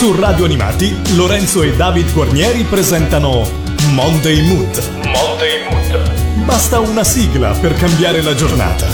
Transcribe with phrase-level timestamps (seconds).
[0.00, 3.46] Su Radio Animati, Lorenzo e David Guarnieri presentano
[3.92, 4.82] Monday Mood.
[5.04, 6.44] Monday Mood.
[6.46, 8.86] Basta una sigla per cambiare la giornata.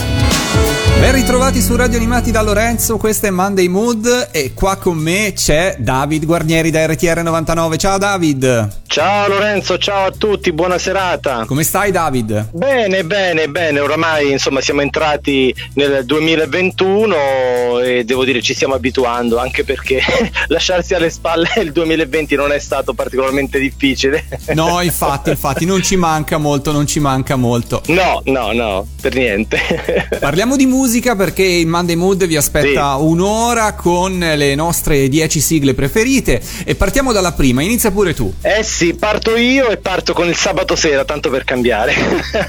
[0.99, 5.31] Ben ritrovati su Radio Animati da Lorenzo, questo è Monday Mood e qua con me
[5.33, 7.77] c'è David Guarnieri da RTR 99.
[7.77, 8.86] Ciao David!
[8.97, 11.45] Ciao Lorenzo, ciao a tutti, buona serata.
[11.45, 12.49] Come stai David?
[12.51, 19.37] Bene, bene, bene, oramai insomma siamo entrati nel 2021 e devo dire ci stiamo abituando
[19.37, 20.01] anche perché
[20.49, 24.25] lasciarsi alle spalle il 2020 non è stato particolarmente difficile.
[24.55, 27.83] No, infatti, infatti non ci manca molto, non ci manca molto.
[27.89, 29.59] No, no, no, per niente.
[30.19, 33.03] Parliamo di musica perché il Monday Mood vi aspetta sì.
[33.03, 38.33] un'ora con le nostre 10 sigle preferite e partiamo dalla prima, inizia pure tu.
[38.41, 41.93] Eh sì sì, parto io e parto con il sabato sera, tanto per cambiare.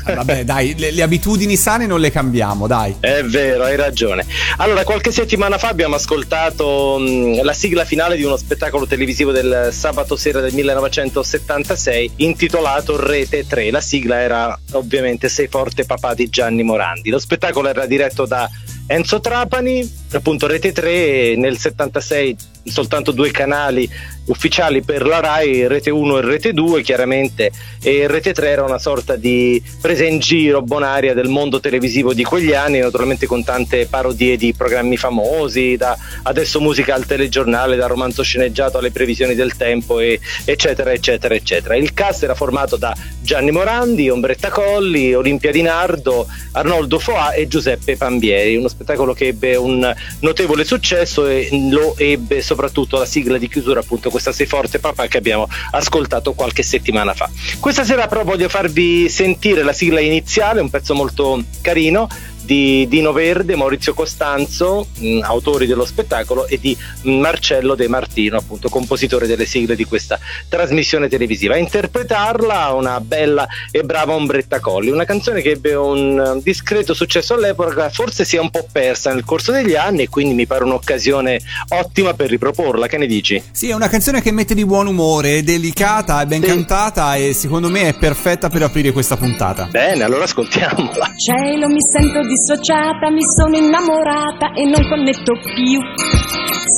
[0.05, 2.95] Ah, vabbè, dai, le, le, abitudini sane non le cambiamo, dai.
[3.01, 4.24] È vero, hai ragione.
[4.59, 9.70] Allora, qualche settimana fa abbiamo ascoltato mh, la sigla finale di uno spettacolo televisivo del
[9.73, 13.70] sabato sera del 1976 intitolato Rete 3.
[13.70, 17.10] La sigla era ovviamente Sei forte papà di Gianni Morandi.
[17.10, 18.48] Lo spettacolo era diretto da
[18.91, 23.89] Enzo Trapani, appunto Rete 3 nel 76 soltanto due canali
[24.27, 27.51] ufficiali per la RAI, Rete 1 e Rete 2 chiaramente
[27.83, 32.25] e Rete 3 era una sorta di presa in giro bonaria del mondo televisivo di
[32.25, 37.87] quegli anni, naturalmente con tante parodie di programmi famosi, da adesso musica al telegiornale, da
[37.87, 41.75] romanzo sceneggiato alle previsioni del tempo e, eccetera eccetera eccetera.
[41.75, 47.49] Il cast era formato da Gianni Morandi, Ombretta Colli, Olimpia Di Nardo, Arnoldo Foà e
[47.49, 53.37] Giuseppe Pambieri, uno spettacolo che ebbe un notevole successo e lo ebbe soprattutto la sigla
[53.37, 57.29] di chiusura appunto questa Sei forte papà che abbiamo ascoltato qualche settimana fa.
[57.59, 62.09] Questa sera però voglio farvi sentire la sigla iniziale, un pezzo molto carino
[62.49, 68.71] di Dino Verde, Maurizio Costanzo, mh, autori dello spettacolo, e di Marcello De Martino, appunto
[68.71, 70.19] compositore delle sigle di questa
[70.49, 71.54] trasmissione televisiva.
[71.54, 77.34] A interpretarla una bella e brava Ombretta Colli, una canzone che ebbe un discreto successo
[77.34, 80.65] all'epoca, forse si è un po' persa nel corso degli anni e quindi mi pare
[80.65, 81.38] un'occasione
[81.69, 82.86] ottima per riproporla.
[82.86, 83.42] Che ne dici?
[83.50, 86.48] Sì, è una canzone che mette di buon umore, è delicata, è ben sì.
[86.48, 89.69] cantata e secondo me è perfetta per aprire questa puntata.
[89.70, 91.12] Bene, allora ascoltiamola.
[91.19, 95.82] Cielo, mi sento di dissociata, mi sono innamorata e non connetto più.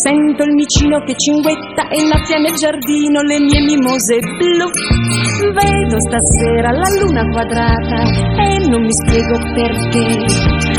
[0.00, 4.64] Sento il micino che cinguetta e innafia nel giardino le mie mimose blu.
[5.52, 8.00] Vedo stasera la luna quadrata
[8.40, 10.24] e non mi spiego perché.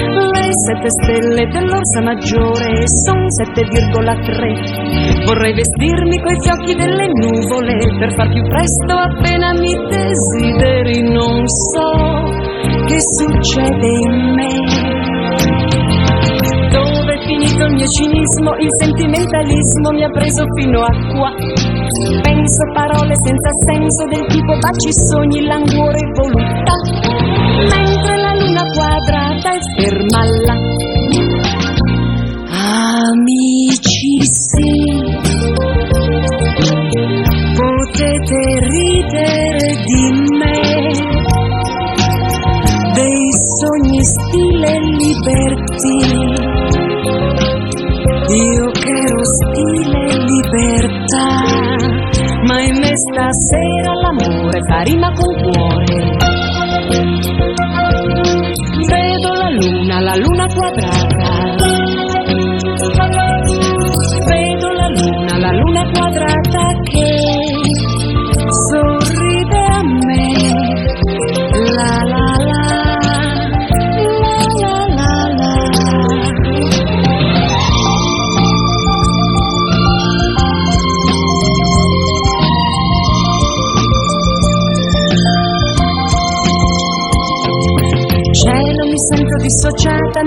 [0.01, 5.25] Le sette stelle dell'Orsa Maggiore sono 7,3.
[5.25, 11.03] Vorrei vestirmi coi fiocchi delle nuvole per far più presto appena mi desideri.
[11.03, 12.40] Non so
[12.87, 14.53] che succede in me.
[16.71, 21.31] Dove è finito il mio cinismo, il sentimentalismo mi ha preso fino a qua.
[22.21, 26.75] Penso parole senza senso del tipo baci sogni, languore e voluttà.
[27.75, 30.57] Mentre la luna quadrata è ferma là.
[33.11, 35.03] Amici sì,
[37.55, 39.40] potete ridere
[44.03, 45.99] stile liberty.
[48.33, 51.27] Io che ero stile libertà,
[52.45, 56.17] ma in me stasera l'amore fa rima con cuore.
[58.87, 61.55] Vedo la luna, la luna quadrata.
[64.27, 66.40] Vedo la luna, la luna quadrata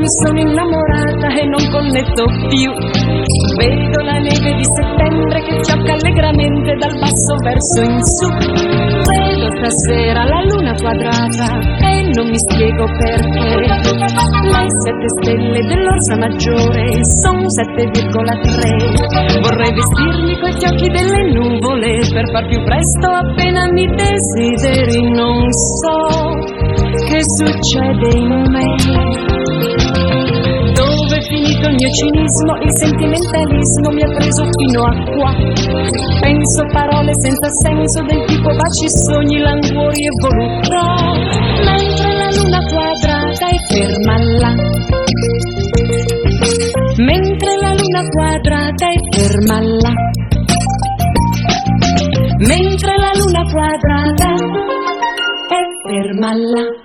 [0.04, 2.68] mi sono innamorata e non connetto più.
[3.56, 8.28] Vedo la neve di settembre che fiocca allegramente dal basso verso in su.
[9.08, 13.64] Vedo stasera la luna quadrata e non mi spiego perché.
[13.64, 19.40] Le sette stelle dell'Orsa Maggiore sono 7,3.
[19.40, 25.00] Vorrei vestirmi coi fiocchi delle nuvole per far più presto appena mi desideri.
[25.08, 25.50] Non
[25.80, 26.28] so
[27.08, 29.33] che succede in me
[31.64, 35.32] tutto il mio cinismo, il sentimentalismo mi ha preso fino a qua.
[36.20, 41.12] Penso parole senza senso del tipo baci, sogni, languori e voluttà.
[41.64, 44.54] mentre la luna quadrata è ferma là.
[46.98, 49.92] Mentre la luna quadrata è ferma là.
[52.38, 54.34] Mentre la luna quadrata
[55.48, 56.83] è ferma là.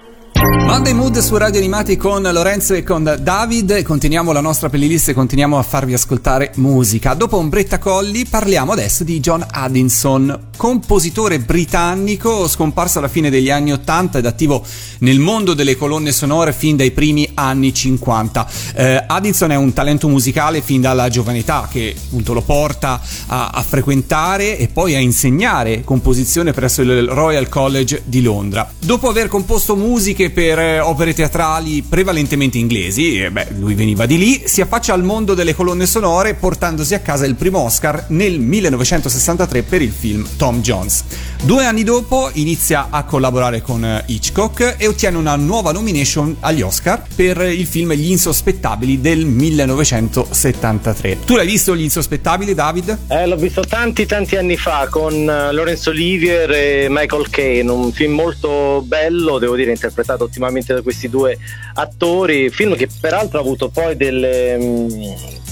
[0.70, 3.82] Monday Mood su Radio Animati con Lorenzo e con David.
[3.82, 7.16] Continuiamo la nostra playlist e continuiamo a farvi ascoltare musica.
[7.16, 13.72] Dopo Ombretta Colli parliamo adesso di John Addison, compositore britannico scomparso alla fine degli anni
[13.72, 14.62] 80 ed attivo
[15.00, 18.48] nel mondo delle colonne sonore fin dai primi anni 50.
[18.76, 23.52] Eh, Addison è un talento musicale fin dalla giovane età che appunto lo porta a,
[23.54, 28.70] a frequentare e poi a insegnare composizione presso il Royal College di Londra.
[28.80, 34.18] Dopo aver composto musiche per eh, opere teatrali prevalentemente inglesi, e beh, lui veniva di
[34.18, 38.42] lì, si affaccia al mondo delle colonne sonore portandosi a casa il primo Oscar nel
[38.42, 41.04] 1963 per il film Tom Jones.
[41.44, 46.62] Due anni dopo inizia a collaborare con eh, Hitchcock e ottiene una nuova nomination agli
[46.62, 51.20] Oscar per il film Gli insospettabili del 1973.
[51.26, 52.98] Tu l'hai visto Gli insospettabili, David?
[53.08, 57.92] Eh, l'ho visto tanti tanti anni fa con eh, Lorenzo Olivier e Michael Caine, un
[57.92, 61.38] film molto bello, devo dire, interpretato interpretato ottimamente da questi due
[61.74, 64.90] attori, film che peraltro ha avuto poi delle mm,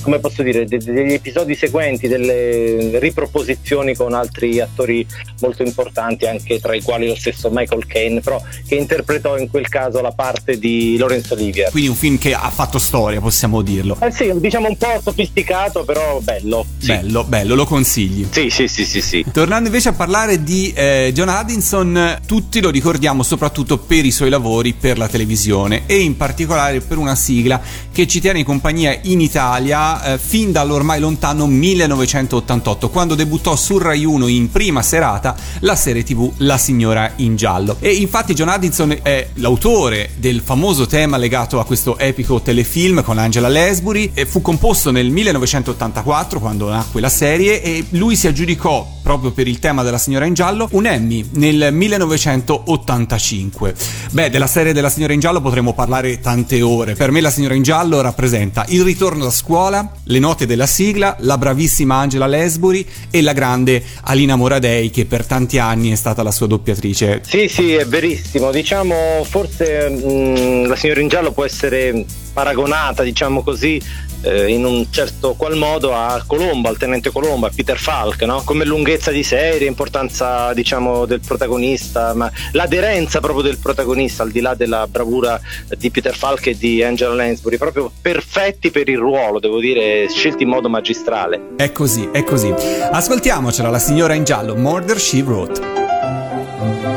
[0.01, 5.05] come posso dire, de- degli episodi seguenti, delle riproposizioni con altri attori
[5.41, 9.67] molto importanti, anche tra i quali lo stesso Michael Caine, però che interpretò in quel
[9.67, 11.71] caso la parte di Lorenzo Olivier.
[11.71, 13.97] Quindi un film che ha fatto storia, possiamo dirlo.
[14.01, 16.65] Eh sì, diciamo un po' sofisticato, però bello.
[16.77, 16.87] Sì.
[16.87, 18.27] Bello, bello, lo consigli.
[18.29, 19.25] Sì, sì, sì, sì, sì.
[19.31, 24.29] Tornando invece a parlare di eh, John Addison, tutti lo ricordiamo soprattutto per i suoi
[24.29, 27.61] lavori per la televisione e in particolare per una sigla
[27.91, 33.77] che ci tiene in compagnia in Italia eh, fin dall'ormai lontano 1988, quando debuttò su
[33.77, 37.77] Rai 1 in prima serata la serie TV La signora in giallo.
[37.79, 43.17] E infatti John Addison è l'autore del famoso tema legato a questo epico telefilm con
[43.17, 48.95] Angela Lesbury e fu composto nel 1984 quando nacque la serie e lui si aggiudicò
[49.07, 53.73] proprio per il tema della signora in giallo un Emmy nel 1985.
[54.11, 56.95] Beh, della serie della signora in giallo potremmo parlare tante ore.
[56.95, 61.15] Per me la signora in giallo rappresenta il ritorno da scuola, le note della sigla,
[61.19, 66.23] la bravissima Angela Lesbury e la grande Alina Moradei che per tanti anni è stata
[66.23, 67.21] la sua doppiatrice.
[67.25, 68.51] Sì, sì, è verissimo.
[68.51, 73.81] Diciamo, forse mh, mm, la signora in giallo può essere paragonata, diciamo così,
[74.21, 78.41] eh, in un certo qual modo a Colombo, al tenente Colombo, a Peter Falk, no?
[78.43, 84.41] come lunghezza di serie, importanza diciamo del protagonista, ma l'aderenza proprio del protagonista al di
[84.41, 85.39] là della bravura
[85.77, 90.43] di Peter Falk e di Angela Lansbury, proprio perfetti per il ruolo, devo dire, scelti
[90.43, 91.49] in modo magistrale.
[91.55, 92.53] È così, è così.
[92.91, 96.96] Ascoltiamocela, la signora in giallo, Murder She Wrote.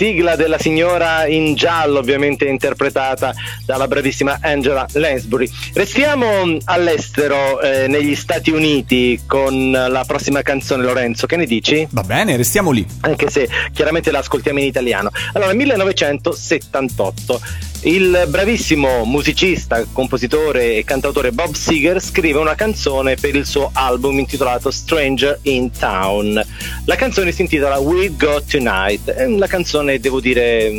[0.00, 3.34] Sigla della signora in giallo, ovviamente interpretata
[3.66, 5.46] dalla bravissima Angela Lansbury.
[5.74, 11.26] Restiamo all'estero, eh, negli Stati Uniti, con la prossima canzone, Lorenzo.
[11.26, 11.86] Che ne dici?
[11.90, 12.86] Va bene, restiamo lì.
[13.02, 15.10] Anche se chiaramente la ascoltiamo in italiano.
[15.34, 17.40] Allora, 1978
[17.82, 24.18] il bravissimo musicista, compositore e cantautore Bob Seger scrive una canzone per il suo album
[24.18, 26.44] intitolato Stranger in Town.
[26.84, 29.14] La canzone si intitola We Go Tonight.
[29.36, 30.70] La canzone, devo dire,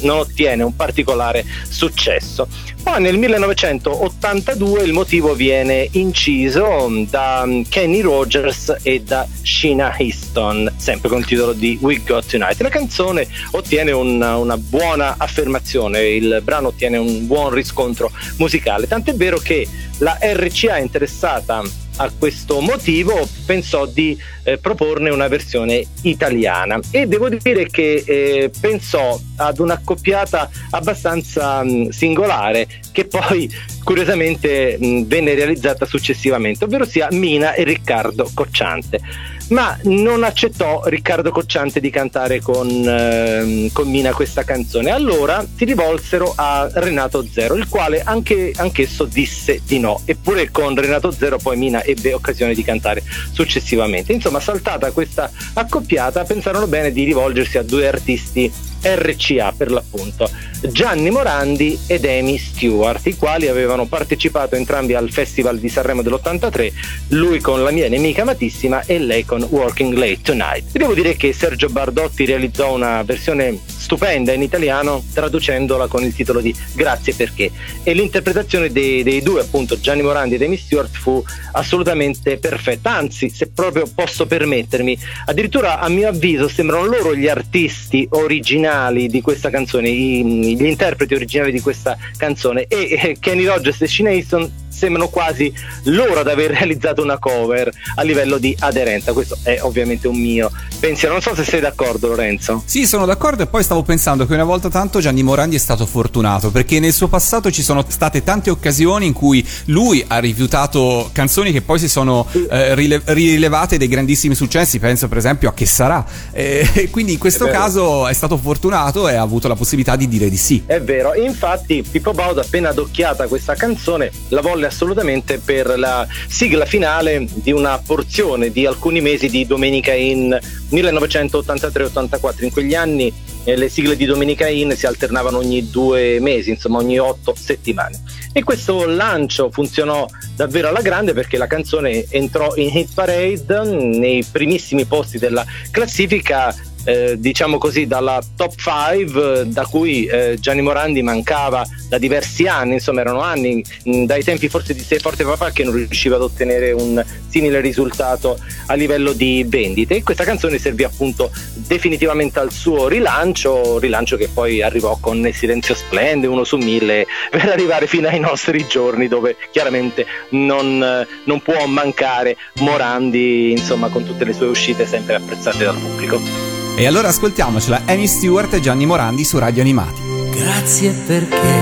[0.00, 2.48] non ottiene un particolare successo.
[2.86, 11.08] Poi nel 1982 il motivo viene inciso da Kenny Rogers e da Sheena Easton, sempre
[11.08, 12.60] con il titolo di We Got Tonight.
[12.60, 19.14] La canzone ottiene una, una buona affermazione, il brano ottiene un buon riscontro musicale, tant'è
[19.14, 19.66] vero che
[19.98, 21.62] la RCA interessata
[21.96, 26.78] a questo motivo pensò di eh, proporne una versione italiana.
[26.90, 33.50] E devo dire che eh, pensò ad un'accoppiata abbastanza mh, singolare che poi
[33.82, 39.00] curiosamente mh, venne realizzata successivamente, ovvero sia Mina e Riccardo Cocciante
[39.48, 44.90] ma non accettò Riccardo Cocciante di cantare con, eh, con, Mina questa canzone.
[44.90, 50.00] Allora si rivolsero a Renato Zero, il quale anche, anch'esso disse di no.
[50.04, 54.12] Eppure con Renato Zero poi Mina ebbe occasione di cantare successivamente.
[54.12, 60.30] Insomma, saltata questa accoppiata, pensarono bene di rivolgersi a due artisti RCA per l'appunto,
[60.62, 66.72] Gianni Morandi ed Amy Stewart, i quali avevano partecipato entrambi al Festival di Sanremo dell'83,
[67.08, 70.70] lui con La mia nemica amatissima e lei con Working Late Tonight.
[70.72, 76.40] Devo dire che Sergio Bardotti realizzò una versione stupenda in italiano traducendola con il titolo
[76.40, 77.50] di Grazie perché.
[77.84, 82.96] E l'interpretazione dei, dei due appunto Gianni Morandi ed Amy Stewart fu assolutamente perfetta.
[82.96, 89.20] Anzi se proprio posso permettermi addirittura a mio avviso sembrano loro gli artisti originali di
[89.20, 92.66] questa canzone gli interpreti originali di questa canzone.
[92.66, 95.52] E eh, Kenny Rogers e Shane Easton sembrano quasi
[95.84, 99.12] loro ad aver realizzato una cover a livello di aderenza.
[99.12, 101.14] Questo è ovviamente un mio pensiero.
[101.14, 102.62] Non so se sei d'accordo, Lorenzo.
[102.66, 105.86] Sì, sono d'accordo e poi stavo pensando che una volta tanto Gianni Morandi è stato
[105.86, 111.08] fortunato perché nel suo passato ci sono state tante occasioni in cui lui ha rifiutato
[111.12, 114.78] canzoni che poi si sono eh, rile- rilevate dei grandissimi successi.
[114.78, 116.04] Penso per esempio a Che sarà.
[116.76, 120.08] E quindi in questo è caso è stato fortunato e ha avuto la possibilità di
[120.08, 120.62] dire di sì.
[120.66, 126.64] È vero, infatti Pippo Baudo appena adocchiata questa canzone la volle assolutamente per la sigla
[126.64, 130.38] finale di una porzione di alcuni mesi di Domenica in
[130.70, 132.44] 1983-84.
[132.44, 133.12] In quegli anni
[133.44, 138.02] eh, le sigle di Domenica In si alternavano ogni due mesi, insomma ogni otto settimane.
[138.32, 144.24] E questo lancio funzionò davvero alla grande perché la canzone entrò in hit parade nei
[144.30, 146.54] primissimi posti della classifica
[146.86, 152.74] eh, diciamo così, dalla top 5 da cui eh, Gianni Morandi mancava da diversi anni,
[152.74, 156.22] insomma erano anni, mh, dai tempi forse di Sei Forte Papà che non riusciva ad
[156.22, 162.52] ottenere un simile risultato a livello di vendite e questa canzone servì appunto definitivamente al
[162.52, 168.08] suo rilancio, rilancio che poi arrivò con Silenzio Splende, uno su mille, per arrivare fino
[168.08, 174.46] ai nostri giorni dove chiaramente non, non può mancare Morandi, insomma con tutte le sue
[174.46, 176.45] uscite sempre apprezzate dal pubblico.
[176.78, 180.02] E allora ascoltiamocela, Amy Stewart e Gianni Morandi su Radio Animati.
[180.28, 181.54] Grazie perché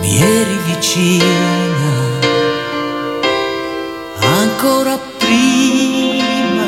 [0.00, 1.26] mi eri vicina
[4.18, 6.64] ancora prima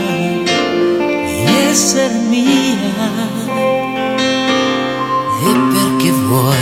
[1.25, 3.25] di essere mia
[5.41, 6.57] e perché vuoi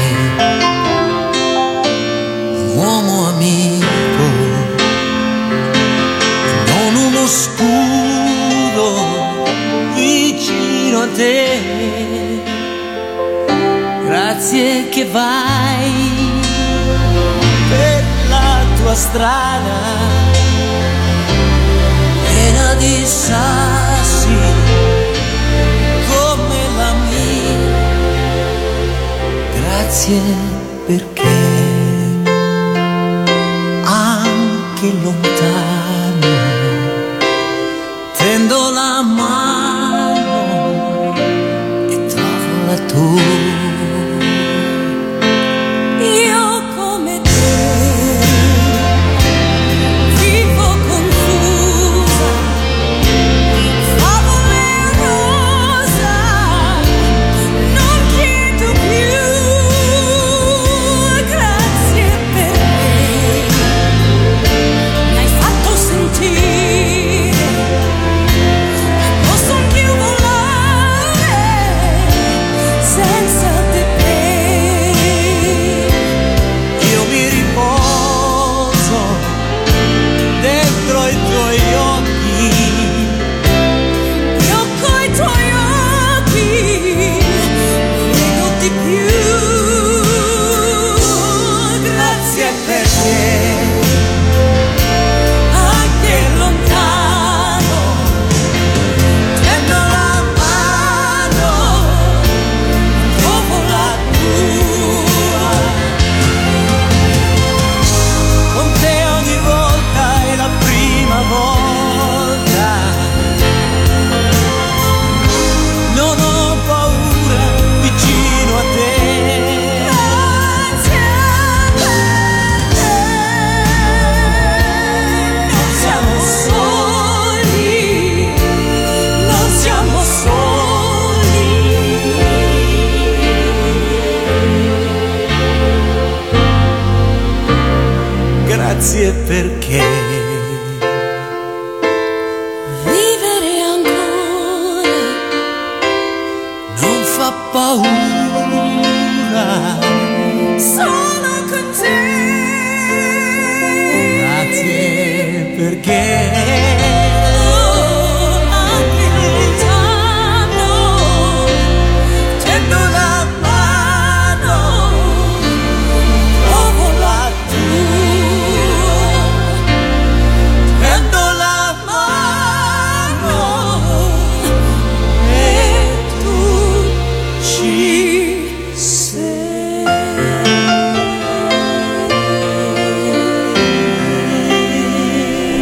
[2.52, 4.22] un uomo amico
[6.68, 7.93] non uno scudo
[10.94, 12.42] vicino a te.
[14.06, 15.92] Grazie che vai
[17.68, 19.80] per la tua strada,
[22.28, 24.38] piena di sassi
[26.08, 27.82] come la mia.
[29.54, 30.20] Grazie
[30.86, 31.42] perché
[33.84, 35.53] anche lontano
[42.76, 43.63] trovo la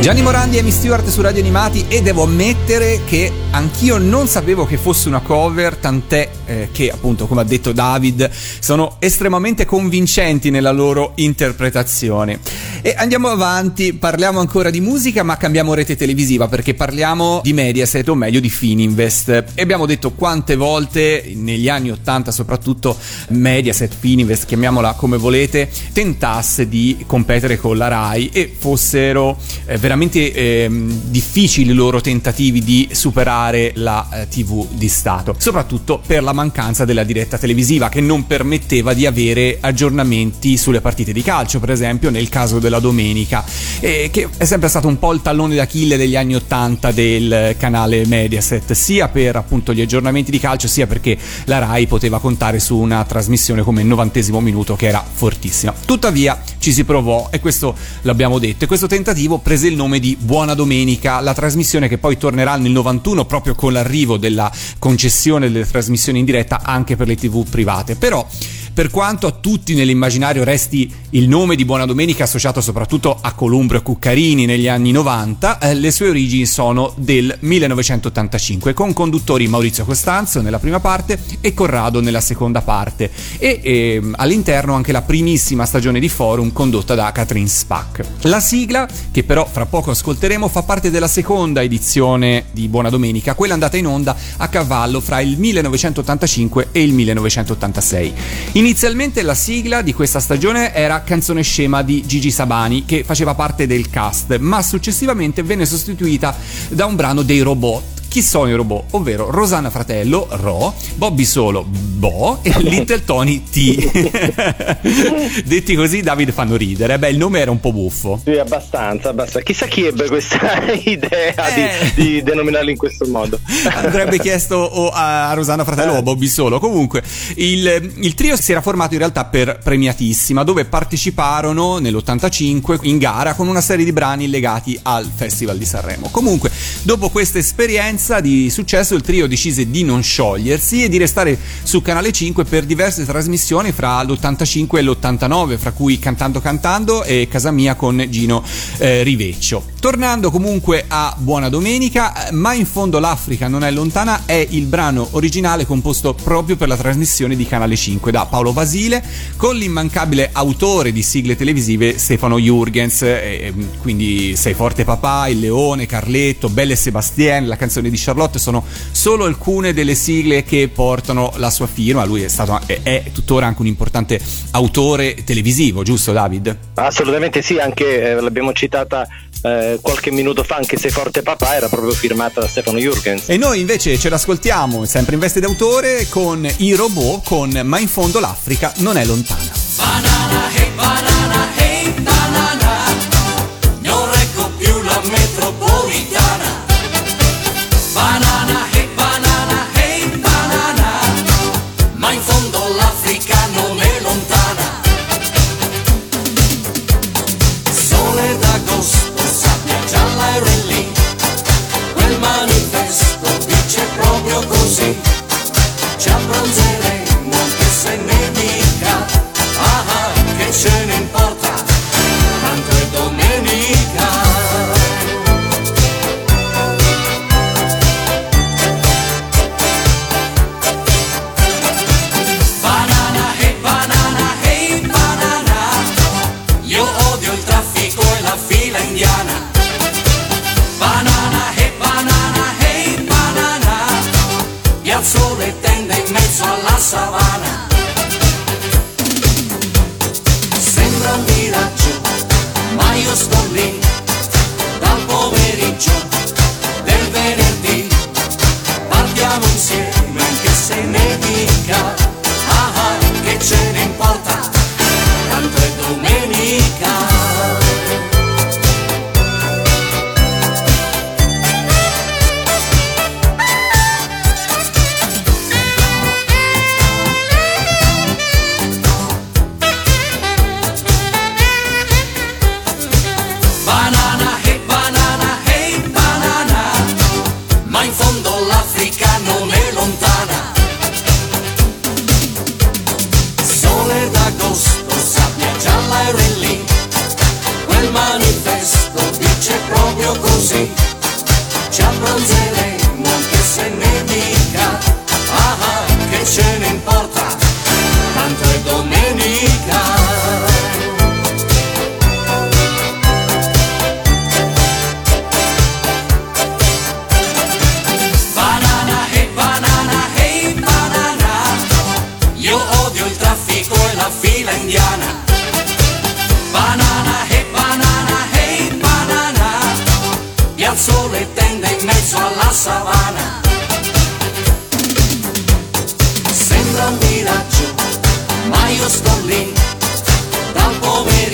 [0.03, 4.67] Gianni Morandi e Amy Stewart su Radio Animati e devo ammettere che anch'io non sapevo
[4.67, 10.51] che fosse una cover, tant'è eh, che appunto, come ha detto David, sono estremamente convincenti
[10.51, 12.41] nella loro interpretazione.
[12.85, 18.09] E andiamo avanti, parliamo ancora di musica, ma cambiamo rete televisiva perché parliamo di Mediaset
[18.09, 19.45] o meglio di Fininvest.
[19.55, 26.69] E abbiamo detto quante volte negli anni 80 soprattutto Mediaset, Fininvest, chiamiamola come volete, tentasse
[26.69, 32.89] di competere con la RAI e fossero eh, veramente ehm, difficili i loro tentativi di
[32.91, 38.27] superare la eh, TV di Stato, soprattutto per la mancanza della diretta televisiva che non
[38.27, 43.45] permetteva di avere aggiornamenti sulle partite di calcio, per esempio nel caso della domenica,
[43.81, 48.07] eh, che è sempre stato un po' il tallone d'Achille degli anni 80 del canale
[48.07, 52.77] Mediaset, sia per appunto gli aggiornamenti di calcio, sia perché la RAI poteva contare su
[52.77, 55.75] una trasmissione come il novantesimo minuto che era fortissima.
[55.85, 60.17] Tuttavia ci si provò e questo l'abbiamo detto e questo tentativo prese il nome di
[60.19, 65.67] Buona Domenica, la trasmissione che poi tornerà nel 91 proprio con l'arrivo della concessione delle
[65.67, 67.97] trasmissioni in diretta anche per le tv private.
[67.97, 68.27] Però
[68.73, 73.77] per quanto a tutti nell'immaginario resti il nome di Buona Domenica associato soprattutto a Columbro
[73.77, 79.85] e Cuccarini negli anni 90, eh, le sue origini sono del 1985 con conduttori Maurizio
[79.85, 85.67] Costanzo nella prima parte e Corrado nella seconda parte e ehm, all'interno anche la primissima
[85.67, 88.05] stagione di Forum condotta da Catherine Spack.
[88.23, 93.35] La sigla, che però fra poco ascolteremo, fa parte della seconda edizione di Buona Domenica,
[93.35, 98.15] quella andata in onda a cavallo fra il 1985 e il 1986.
[98.63, 103.67] Inizialmente la sigla di questa stagione era Canzone scema di Gigi Sabani, che faceva parte
[103.67, 106.33] del cast, ma successivamente venne sostituita
[106.69, 108.02] da un brano dei robot.
[108.13, 108.89] Chi sono i robot?
[108.91, 115.41] Ovvero Rosanna Fratello, Ro, Bobby Solo, Bo e Little Tony T.
[115.47, 116.99] Detti così, Davide fanno ridere.
[116.99, 118.21] Beh, il nome era un po' buffo.
[118.23, 119.41] Sì, abbastanza, abbastanza.
[119.41, 121.93] Chissà chi ebbe questa idea Eh.
[121.95, 123.41] di, di denominarlo in questo modo.
[123.73, 126.59] Andrebbe chiesto o a Rosanna Fratello o a Bobby Solo.
[126.59, 127.03] Comunque,
[127.37, 133.33] il, il trio si era formato in realtà per Premiatissima, dove parteciparono nell'85 in gara
[133.33, 136.11] con una serie di brani legati al Festival di Sanremo.
[136.11, 136.51] Comunque,
[136.83, 141.81] dopo questa esperienza di successo, il trio decise di non sciogliersi e di restare su
[141.81, 147.51] Canale 5 per diverse trasmissioni fra l'85 e l'89, fra cui Cantando Cantando e Casa
[147.51, 148.43] Mia con Gino
[148.79, 149.72] eh, Rivecchio.
[149.83, 155.09] Tornando comunque a Buona Domenica, ma in fondo l'Africa non è lontana è il brano
[155.11, 159.03] originale composto proprio per la trasmissione di Canale 5 da Paolo Basile
[159.37, 165.87] con l'immancabile autore di sigle televisive Stefano Jurgens, eh, quindi Sei forte papà, Il Leone,
[165.87, 171.33] Carletto, Belle e Sebastien, la canzone di Charlotte sono solo alcune delle sigle che portano
[171.39, 174.21] la sua firma, lui è stato è, è tuttora anche un importante
[174.53, 176.57] autore televisivo, giusto David?
[176.75, 179.09] Assolutamente sì, anche eh, l'abbiamo citata
[179.43, 183.29] eh, qualche minuto fa, anche se Forte Papà era proprio firmata da Stefano Jurgens.
[183.29, 187.89] E noi invece ce l'ascoltiamo sempre in veste d'autore con i robot con Ma in
[187.89, 189.51] fondo l'Africa non è lontana.
[189.77, 191.62] Banana, hey banana, hey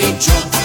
[0.09, 0.58] pomeriggio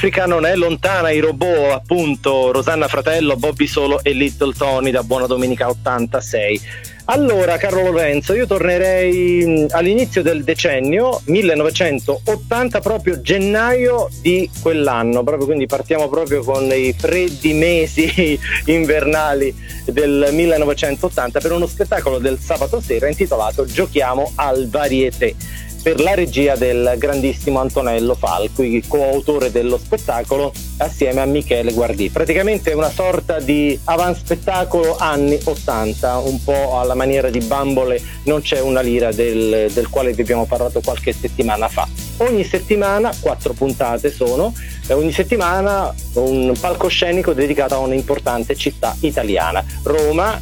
[0.00, 5.02] l'Africa non è lontana, i robot appunto Rosanna Fratello, Bobby Solo e Little Tony da
[5.02, 6.60] Buona Domenica 86.
[7.04, 15.66] Allora, Carlo Lorenzo, io tornerei all'inizio del decennio 1980, proprio gennaio di quell'anno, proprio quindi
[15.66, 23.06] partiamo proprio con i freddi mesi invernali del 1980 per uno spettacolo del sabato sera
[23.06, 25.34] intitolato Giochiamo al Varieté
[25.82, 32.10] per la regia del grandissimo Antonello Falqui, coautore dello spettacolo assieme a Michele Guardì.
[32.10, 38.42] Praticamente è una sorta di avanspettacolo anni 80, un po' alla maniera di Bambole non
[38.42, 41.88] c'è una lira del, del quale vi abbiamo parlato qualche settimana fa.
[42.18, 44.52] Ogni settimana, quattro puntate sono,
[44.86, 49.64] e ogni settimana un palcoscenico dedicato a un'importante città italiana.
[49.84, 50.38] Roma,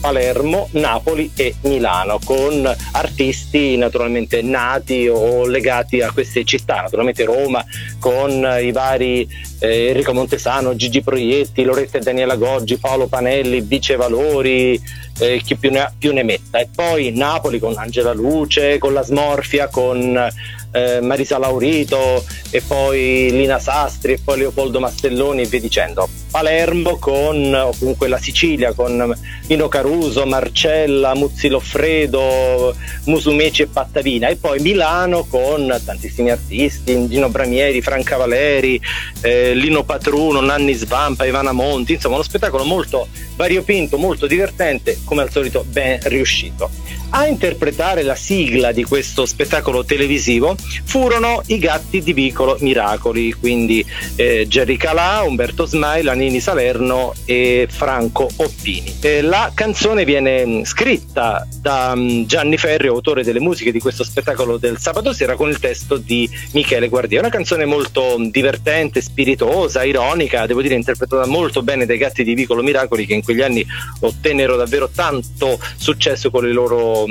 [0.00, 7.64] Palermo, Napoli e Milano, con artisti naturalmente nati o legati a queste città, naturalmente Roma
[7.98, 9.28] con i vari
[9.60, 14.80] eh, Enrico Montesano, Gigi Proietti, Loretta e Daniela Goggi, Paolo Panelli, Vice Valori,
[15.18, 18.92] eh, chi più ne, ha, più ne metta, e poi Napoli con Angela Luce, con
[18.92, 20.28] la Smorfia, con
[20.72, 26.08] eh, Marisa Laurito e poi Lina Sastri e poi Leopoldo Mastelloni e via dicendo.
[26.30, 29.14] Palermo con, o comunque la Sicilia con
[29.48, 37.28] Nino Caruso, Marcella, Muzzi Loffredo, Musumeci e Pattavina e poi Milano con tantissimi artisti, Gino
[37.28, 38.80] Bramieri, Franca Valeri,
[39.22, 45.22] eh, Lino Patruno, Nanni Svampa, Ivana Monti, insomma uno spettacolo molto variopinto, molto divertente, come
[45.22, 46.70] al solito ben riuscito.
[47.12, 53.84] A interpretare la sigla di questo spettacolo televisivo furono i gatti di Vicolo Miracoli, quindi
[54.14, 58.94] eh, Jerry Calà, Umberto Smile, Anini Salerno e Franco Oppini.
[59.00, 64.04] Eh, la canzone viene mh, scritta da mh, Gianni Ferri, autore delle musiche di questo
[64.04, 67.16] spettacolo del sabato sera, con il testo di Michele Guardia.
[67.16, 72.34] È una canzone molto divertente, spiritosa, ironica, devo dire interpretata molto bene dai gatti di
[72.34, 73.64] Vicolo Miracoli che in quegli anni
[74.00, 77.06] ottennero davvero tanto successo con le loro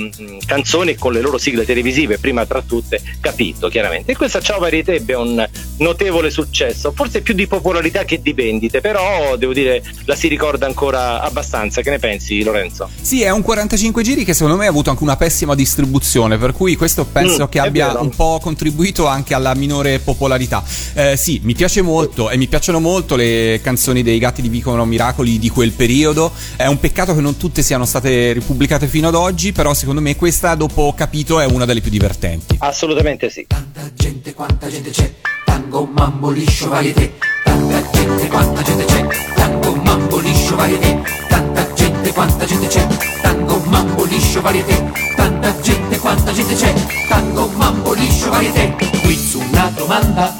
[0.45, 4.12] canzoni e con le loro sigle televisive, prima tra tutte Capito, chiaramente.
[4.12, 5.48] E questa Ciao Varietà ebbe un
[5.80, 8.98] notevole successo, forse più di popolarità che di vendite, però
[9.38, 11.82] devo dire la si ricorda ancora abbastanza.
[11.82, 12.90] Che ne pensi, Lorenzo?
[13.02, 16.54] Sì, è un 45 giri che secondo me ha avuto anche una pessima distribuzione, per
[16.54, 18.02] cui questo penso Mm, che abbia vero.
[18.02, 20.64] un po' contribuito anche alla minore popolarità.
[20.94, 24.84] Eh, sì, mi piace molto e mi piacciono molto le canzoni dei gatti di Vicolo
[24.86, 26.32] Miracoli di quel periodo.
[26.56, 30.16] È un peccato che non tutte siano state ripubblicate fino ad oggi, però secondo me
[30.16, 32.56] questa, dopo capito, è una delle più divertenti.
[32.60, 33.46] Assolutamente sì.
[33.48, 35.12] Tanta gente, quanta gente c'è,
[35.46, 37.02] tango, mambo, liscio, varietà.
[37.50, 41.02] Tanta gente, quanta gente c'è, tango, mambo, liscio, varietà.
[41.28, 42.88] Tanta gente, quanta gente c'è,
[43.22, 44.76] tango, mambo, liscio, varietà.
[45.16, 46.74] Tanta gente, quanta gente c'è,
[47.08, 48.86] tango, mambo, liscio, varietà.
[49.02, 50.36] Quiz una domanda,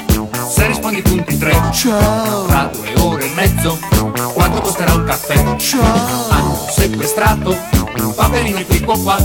[0.48, 1.60] se rispondi punti tre.
[1.72, 2.46] Ciao.
[2.46, 3.80] Tra due ore e mezzo,
[4.34, 5.56] quanto costerà un caffè?
[5.56, 6.30] Ciao.
[6.30, 7.58] Hanno sequestrato
[8.16, 9.18] Paperino e Pippo qua.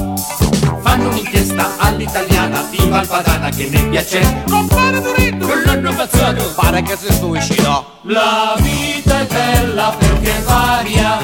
[0.85, 6.97] Fanno un'inchiesta all'italiana di Valpadana che nebbia c'è Compare Duretto che l'hanno cazzato Pare che
[6.97, 11.19] si suicida La vita è bella perché varia.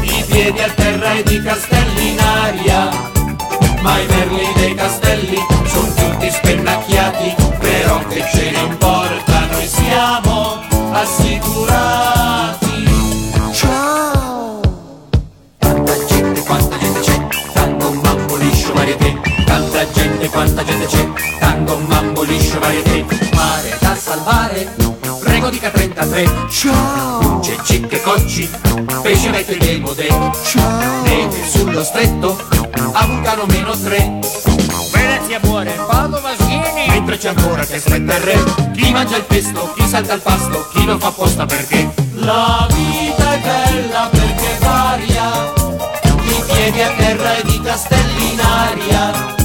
[0.00, 2.88] Di piedi a terra e di castelli in aria.
[3.80, 7.34] Ma i merli dei castelli sono tutti spennacchiati.
[7.58, 10.62] Però che ce ne importa noi siamo
[10.92, 12.17] assicurati
[20.38, 21.08] quanta gente c'è,
[21.40, 24.72] tango, mambo, liscio, varietà, mare da salvare,
[25.18, 28.48] prego dica 33, ciao, c'è cicche cocci,
[29.02, 30.06] pesce metto e modè,
[30.44, 32.40] ciao, neve sullo stretto,
[32.92, 34.20] a vulcano meno 3,
[34.92, 38.44] Venezia muore, Padova sviene, mentre c'è ancora che aspetta il re,
[38.76, 43.32] chi mangia il pesto, chi salta il pasto, chi lo fa apposta perché, la vita
[43.32, 45.52] è bella perché varia,
[46.22, 49.36] di piedi a terra e di castelli in aria,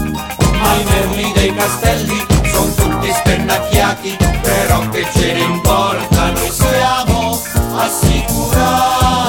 [0.63, 7.41] ma i merli dei castelli sono tutti spennacchiati, però che ce ne importa, noi siamo
[7.75, 9.22] assicurati.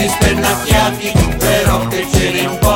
[0.00, 2.69] Tutti spennacchiati, però che ce ne importa,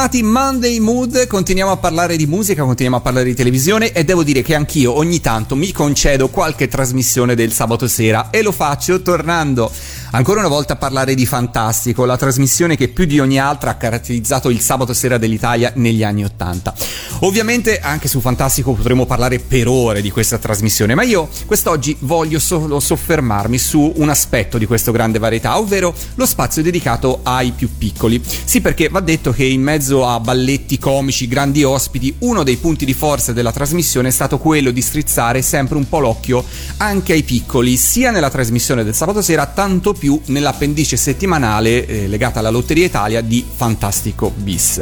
[0.00, 4.24] Animati Monday Mood, continuiamo a parlare di musica, continuiamo a parlare di televisione e devo
[4.24, 9.02] dire che anch'io ogni tanto mi concedo qualche trasmissione del sabato sera e lo faccio
[9.02, 9.70] tornando
[10.12, 14.50] ancora una volta parlare di Fantastico, la trasmissione che più di ogni altra ha caratterizzato
[14.50, 16.74] il sabato sera dell'Italia negli anni Ottanta.
[17.20, 22.38] Ovviamente anche su Fantastico potremo parlare per ore di questa trasmissione, ma io quest'oggi voglio
[22.38, 27.68] solo soffermarmi su un aspetto di questo grande varietà, ovvero lo spazio dedicato ai più
[27.76, 28.22] piccoli.
[28.44, 32.84] Sì, perché va detto che in mezzo a balletti comici, grandi ospiti, uno dei punti
[32.84, 36.44] di forza della trasmissione è stato quello di strizzare sempre un po' l'occhio
[36.78, 42.38] anche ai piccoli, sia nella trasmissione del sabato sera, tanto più nell'appendice settimanale eh, legata
[42.38, 44.80] alla Lotteria Italia di Fantastico Bis.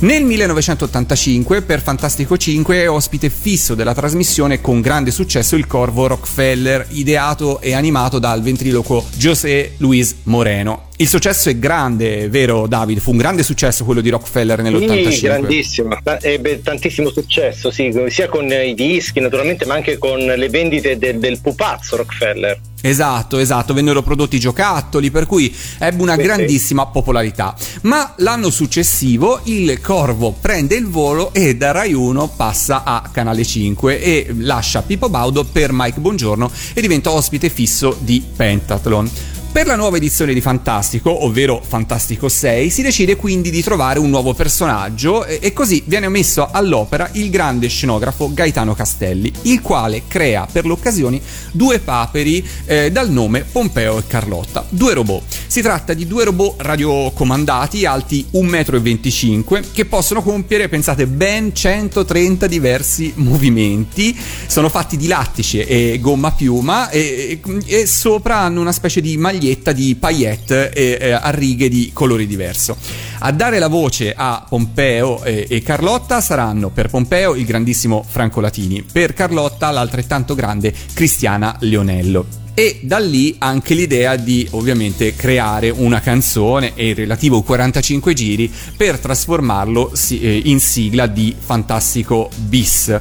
[0.00, 6.06] Nel 1985 per Fantastico 5 è ospite fisso della trasmissione con grande successo il corvo
[6.06, 10.88] Rockefeller, ideato e animato dal ventriloquo José Luis Moreno.
[10.96, 12.98] Il successo è grande, vero David?
[12.98, 15.08] Fu un grande successo quello di Rockefeller nell'85.
[15.08, 20.48] Sì, grandissimo, ebbe tantissimo successo, sì, sia con i dischi naturalmente, ma anche con le
[20.50, 22.60] vendite del, del pupazzo Rockefeller.
[22.82, 26.26] Esatto, esatto, vennero prodotti giocattoli, per cui ebbe una Sì, sì.
[26.26, 27.54] grandissima popolarità.
[27.82, 33.44] Ma l'anno successivo il Corvo prende il volo e da Rai 1 passa a Canale
[33.44, 39.10] 5 e lascia Pippo Baudo per Mike Bongiorno e diventa ospite fisso di Pentathlon.
[39.52, 44.08] Per la nuova edizione di Fantastico, ovvero Fantastico 6, si decide quindi di trovare un
[44.08, 50.46] nuovo personaggio e, così viene messo all'opera il grande scenografo Gaetano Castelli, il quale crea
[50.50, 55.24] per l'occasione due paperi eh, dal nome Pompeo e Carlotta, due robot.
[55.48, 62.46] Si tratta di due robot radiocomandati alti 1,25 m che possono compiere, pensate, ben 130
[62.46, 64.16] diversi movimenti.
[64.46, 69.16] Sono fatti di lattice e gomma piuma e, e- e sopra hanno una specie di
[69.16, 72.76] maglietta di paillette e, eh, a righe di colori diverso.
[73.20, 78.40] A dare la voce a Pompeo e, e Carlotta saranno per Pompeo il grandissimo Franco
[78.40, 82.26] Latini, per Carlotta l'altrettanto grande Cristiana Leonello.
[82.54, 88.52] E da lì anche l'idea di ovviamente creare una canzone e il relativo 45 giri
[88.76, 93.00] per trasformarlo eh, in sigla di Fantastico Bis.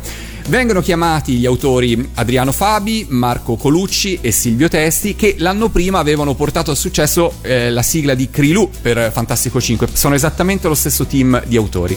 [0.50, 6.34] Vengono chiamati gli autori Adriano Fabi, Marco Colucci e Silvio Testi che l'anno prima avevano
[6.34, 9.90] portato a successo eh, la sigla di Krilu per Fantastico 5.
[9.94, 11.96] Sono esattamente lo stesso team di autori.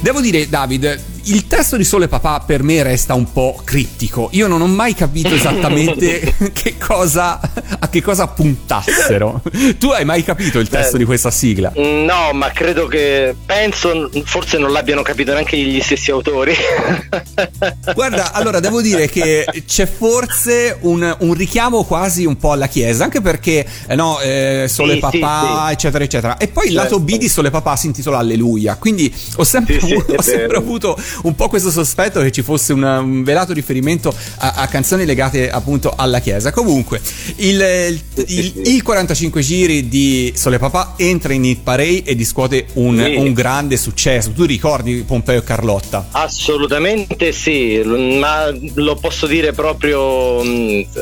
[0.00, 4.28] Devo dire, David, il testo di Sole Papà per me resta un po' criptico.
[4.32, 7.40] Io non ho mai capito esattamente che cosa,
[7.78, 9.42] a che cosa puntassero.
[9.78, 10.98] Tu hai mai capito il testo Beh.
[10.98, 11.72] di questa sigla?
[11.74, 16.54] No, ma credo che penso forse non l'abbiano capito neanche gli stessi autori.
[17.94, 23.04] Guarda, allora devo dire che c'è forse un, un richiamo quasi un po' alla chiesa,
[23.04, 25.72] anche perché, eh, no, eh, Sole Sì, sì, Papà, sì.
[25.72, 26.36] eccetera, eccetera.
[26.36, 26.82] E poi il Certo.
[26.96, 28.76] lato B di Sole Papà si intitola Alleluia.
[28.76, 32.72] Quindi ho sempre, Sì, sì, ho sempre avuto un po' questo sospetto che ci fosse
[32.74, 36.50] una- un velato riferimento a, a canzoni legate appunto alla chiesa.
[36.52, 37.00] Comunque,
[37.36, 38.74] il, il- il- sì.
[38.74, 43.14] il 45 giri di Sole Papà entra in hit parade e discuote un, Sì.
[43.16, 44.30] un grande successo.
[44.32, 46.08] Tu ricordi Pompeo e Carlotta?
[46.10, 50.42] Assolutamente sì, ma lo posso dire proprio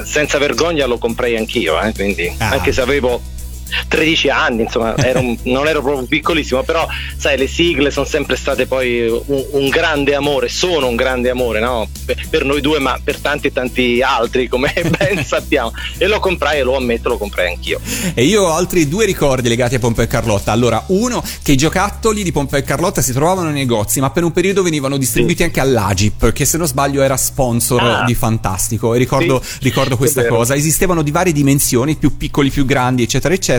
[0.05, 2.51] senza vergogna, lo comprai anch'io, eh, quindi Ah.
[2.51, 3.21] anche se avevo
[3.89, 8.37] 13 anni, insomma, ero un- non ero proprio piccolissimo, però sai, le sigle sono sempre
[8.37, 11.89] state poi un, un grande amore, sono un grande amore, no?
[12.05, 15.73] Per, per noi due, ma per tanti e tanti altri, come ben sappiamo.
[15.99, 17.81] E lo comprai e lo ammetto, lo comprai anch'io.
[18.15, 20.53] E io ho altri due ricordi legati a Pompeo e Carlotta.
[20.53, 24.25] Allora, uno, che i giocattoli di Pompeo e Carlotta si trovavano nei negozi, ma per
[24.25, 28.05] un periodo venivano distribuiti anche all'Agip, che se non sbaglio era sponsor Ah.
[28.05, 28.95] di Fantastico.
[28.95, 30.55] E ricordo, Sì, ricordo questa cosa.
[30.55, 33.55] Esistevano di varie dimensioni, più piccoli, più grandi, eccetera, eccetera.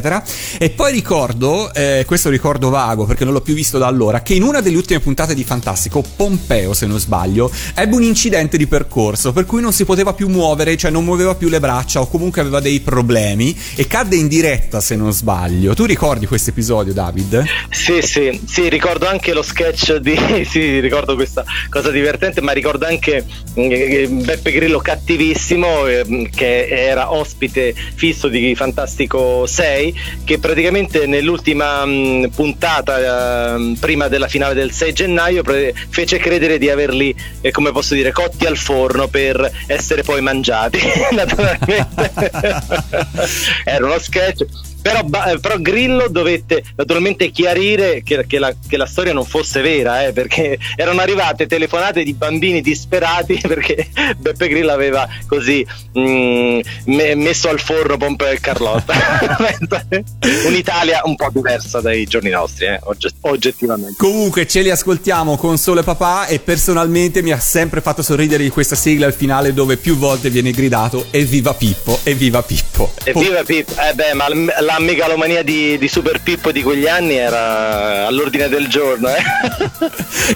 [0.59, 4.33] E poi ricordo, eh, questo ricordo vago perché non l'ho più visto da allora, che
[4.33, 8.67] in una delle ultime puntate di Fantastico, Pompeo, se non sbaglio, ebbe un incidente di
[8.67, 12.07] percorso, per cui non si poteva più muovere, cioè non muoveva più le braccia o
[12.07, 15.73] comunque aveva dei problemi e cadde in diretta, se non sbaglio.
[15.73, 17.43] Tu ricordi questo episodio, David?
[17.69, 20.15] Sì, sì, sì, ricordo anche lo sketch di.
[20.47, 27.11] Sì, ricordo questa cosa divertente, ma ricordo anche eh, Beppe Grillo cattivissimo, eh, che era
[27.11, 29.86] ospite fisso di Fantastico 6,
[30.23, 36.57] che praticamente nell'ultima mh, puntata, eh, prima della finale del 6 gennaio, pre- fece credere
[36.57, 40.79] di averli, eh, come posso dire, cotti al forno per essere poi mangiati.
[41.11, 42.11] Naturalmente.
[43.65, 44.45] era uno sketch.
[44.87, 49.59] Però, eh, però Grillo dovette naturalmente chiarire che, che la, che la storia non fosse
[49.59, 55.65] vera, eh, perché erano arrivate telefonate di bambini disperati perché Beppe Grillo aveva così
[55.97, 58.93] mm, me- messo al forno Pompeo e Carlotta.
[60.45, 63.95] Un'Italia un po' diversa dai giorni nostri, eh, ogge- oggettivamente.
[63.97, 68.49] Comunque ce li ascoltiamo con Sole Papà e personalmente mi ha sempre fatto sorridere di
[68.49, 72.66] questa sigla al finale dove più volte viene gridato Evviva Pippo, evviva Pippo.
[73.03, 73.73] Evviva Pippo!
[73.81, 74.27] Eh beh, ma
[74.59, 79.21] la megalomania di, di Super Pippo di quegli anni era all'ordine del giorno, eh.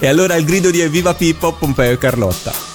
[0.00, 2.71] E allora il grido di Evviva Pippo, Pompeo e Carlotta.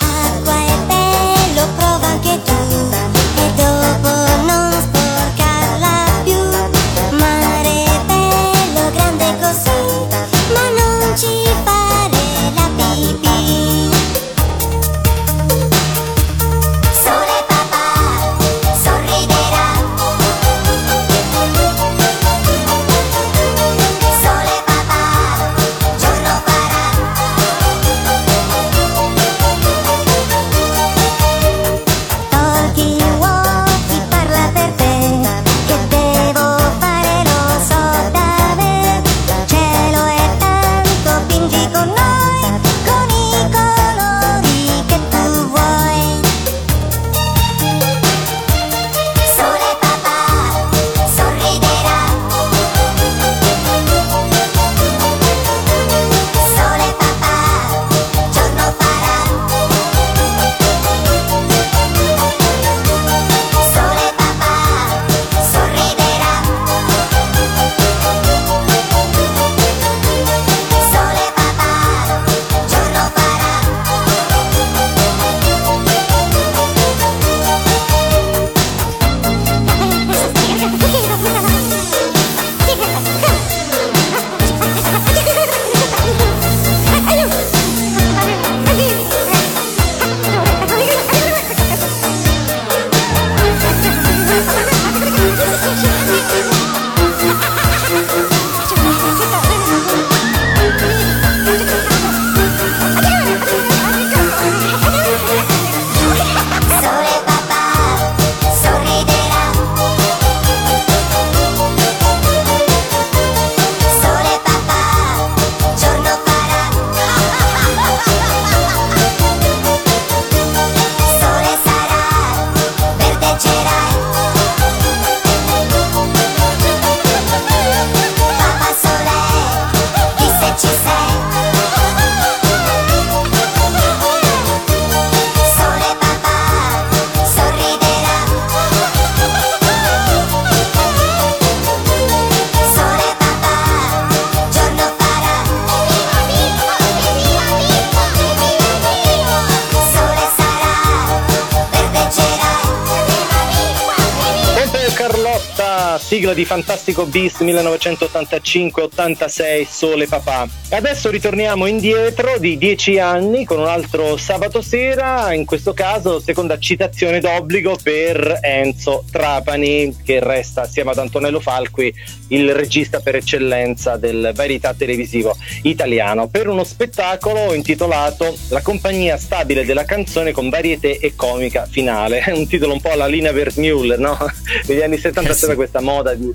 [156.38, 160.48] Di Fantastico Beast 1985-86, Sole Papà.
[160.70, 166.60] Adesso ritorniamo indietro di dieci anni con un altro sabato sera, in questo caso seconda
[166.60, 171.92] citazione d'obbligo per Enzo Trapani, che resta assieme ad Antonello Falqui
[172.28, 179.66] il regista per eccellenza del varietà televisivo italiano, per uno spettacolo intitolato La compagnia stabile
[179.66, 182.24] della canzone con varietà e comica finale.
[182.28, 184.16] Un titolo un po' alla Lina Wertmüller, no?
[184.68, 186.27] Negli anni 70 Eh c'era questa moda di,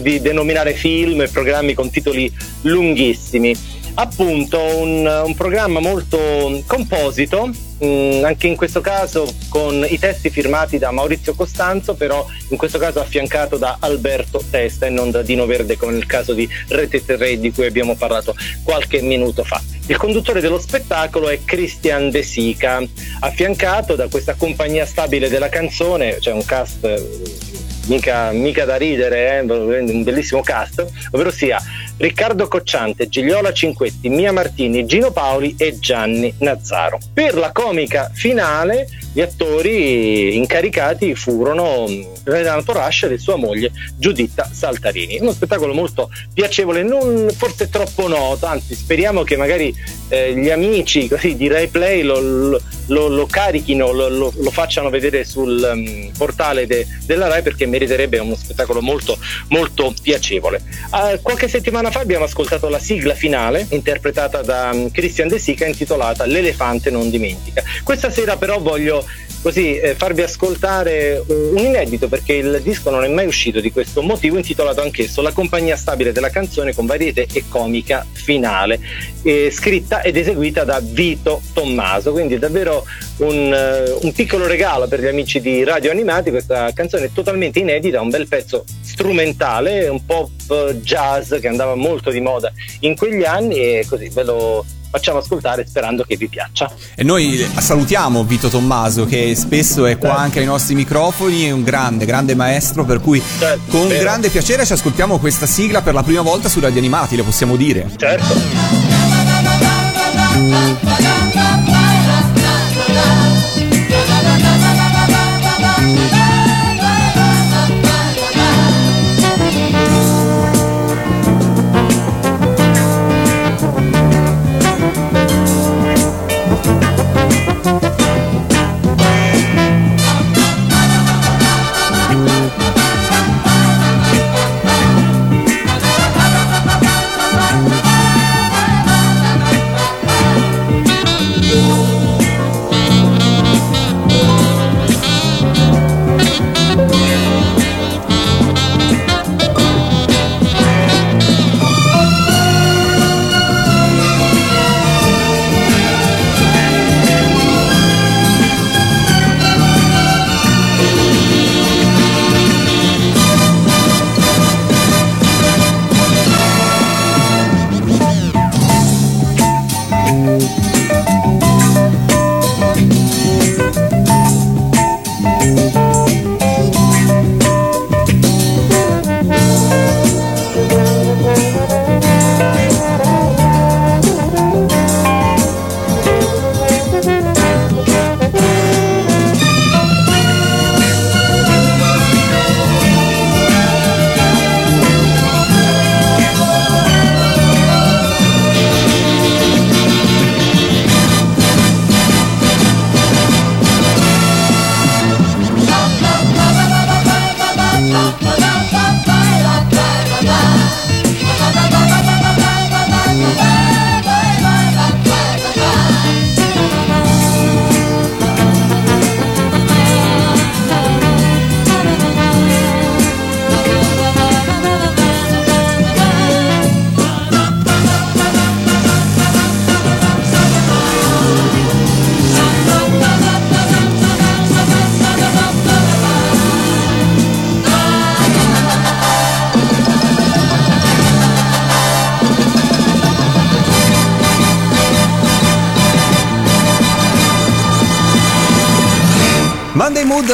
[0.00, 2.32] di denominare film e programmi con titoli
[2.62, 3.54] lunghissimi.
[3.98, 10.76] Appunto, un, un programma molto composito, mh, anche in questo caso con i testi firmati
[10.76, 15.46] da Maurizio Costanzo, però in questo caso affiancato da Alberto Testa e non da Dino
[15.46, 19.62] Verde come nel caso di Rete 3 di cui abbiamo parlato qualche minuto fa.
[19.86, 22.82] Il conduttore dello spettacolo è Christian De Sica,
[23.20, 27.55] affiancato da questa compagnia stabile della canzone, cioè un cast eh,
[27.86, 31.58] mica, mica da ridere, eh, un bellissimo cast, ovvero sia
[31.98, 36.98] Riccardo Cocciante, Gigliola Cinquetti, Mia Martini, Gino Paoli e Gianni Nazzaro.
[37.12, 38.86] Per la comica finale
[39.16, 41.86] gli attori incaricati furono
[42.24, 45.18] Renato Rascher e sua moglie Giuditta Saltarini.
[45.20, 49.74] Uno spettacolo molto piacevole, non forse troppo noto, anzi speriamo che magari
[50.08, 52.60] eh, gli amici così, di Rai Play lo, lo,
[53.08, 58.36] lo carichino, lo, lo, facciano vedere sul um, portale de, della Rai perché meriterebbe uno
[58.36, 59.18] spettacolo molto,
[59.48, 60.62] molto piacevole.
[60.90, 65.66] Uh, qualche settimana fa abbiamo ascoltato la sigla finale interpretata da um, Christian De Sica
[65.66, 67.62] intitolata L'elefante non dimentica.
[67.82, 69.04] Questa sera però voglio
[69.46, 74.02] così eh, farvi ascoltare un inedito perché il disco non è mai uscito di questo
[74.02, 78.80] motivo intitolato anch'esso La compagnia stabile della canzone con varietà e comica finale
[79.22, 82.10] eh, scritta ed eseguita da Vito Tommaso.
[82.10, 82.84] Quindi davvero
[83.18, 83.52] un,
[83.96, 86.30] uh, un, piccolo regalo per gli amici di Radio Animati.
[86.30, 92.10] Questa canzone è totalmente inedita un bel pezzo strumentale un pop jazz che andava molto
[92.10, 96.70] di moda in quegli anni e così ve lo facciamo ascoltare sperando che vi piaccia.
[96.94, 100.22] E noi salutiamo Vito Tommaso che spesso è qua certo.
[100.22, 104.02] anche ai nostri microfoni, è un grande, grande maestro per cui certo, con vero.
[104.02, 107.56] grande piacere ci ascoltiamo questa sigla per la prima volta su Radio Animati, lo possiamo
[107.56, 107.90] dire.
[107.96, 108.34] Certo.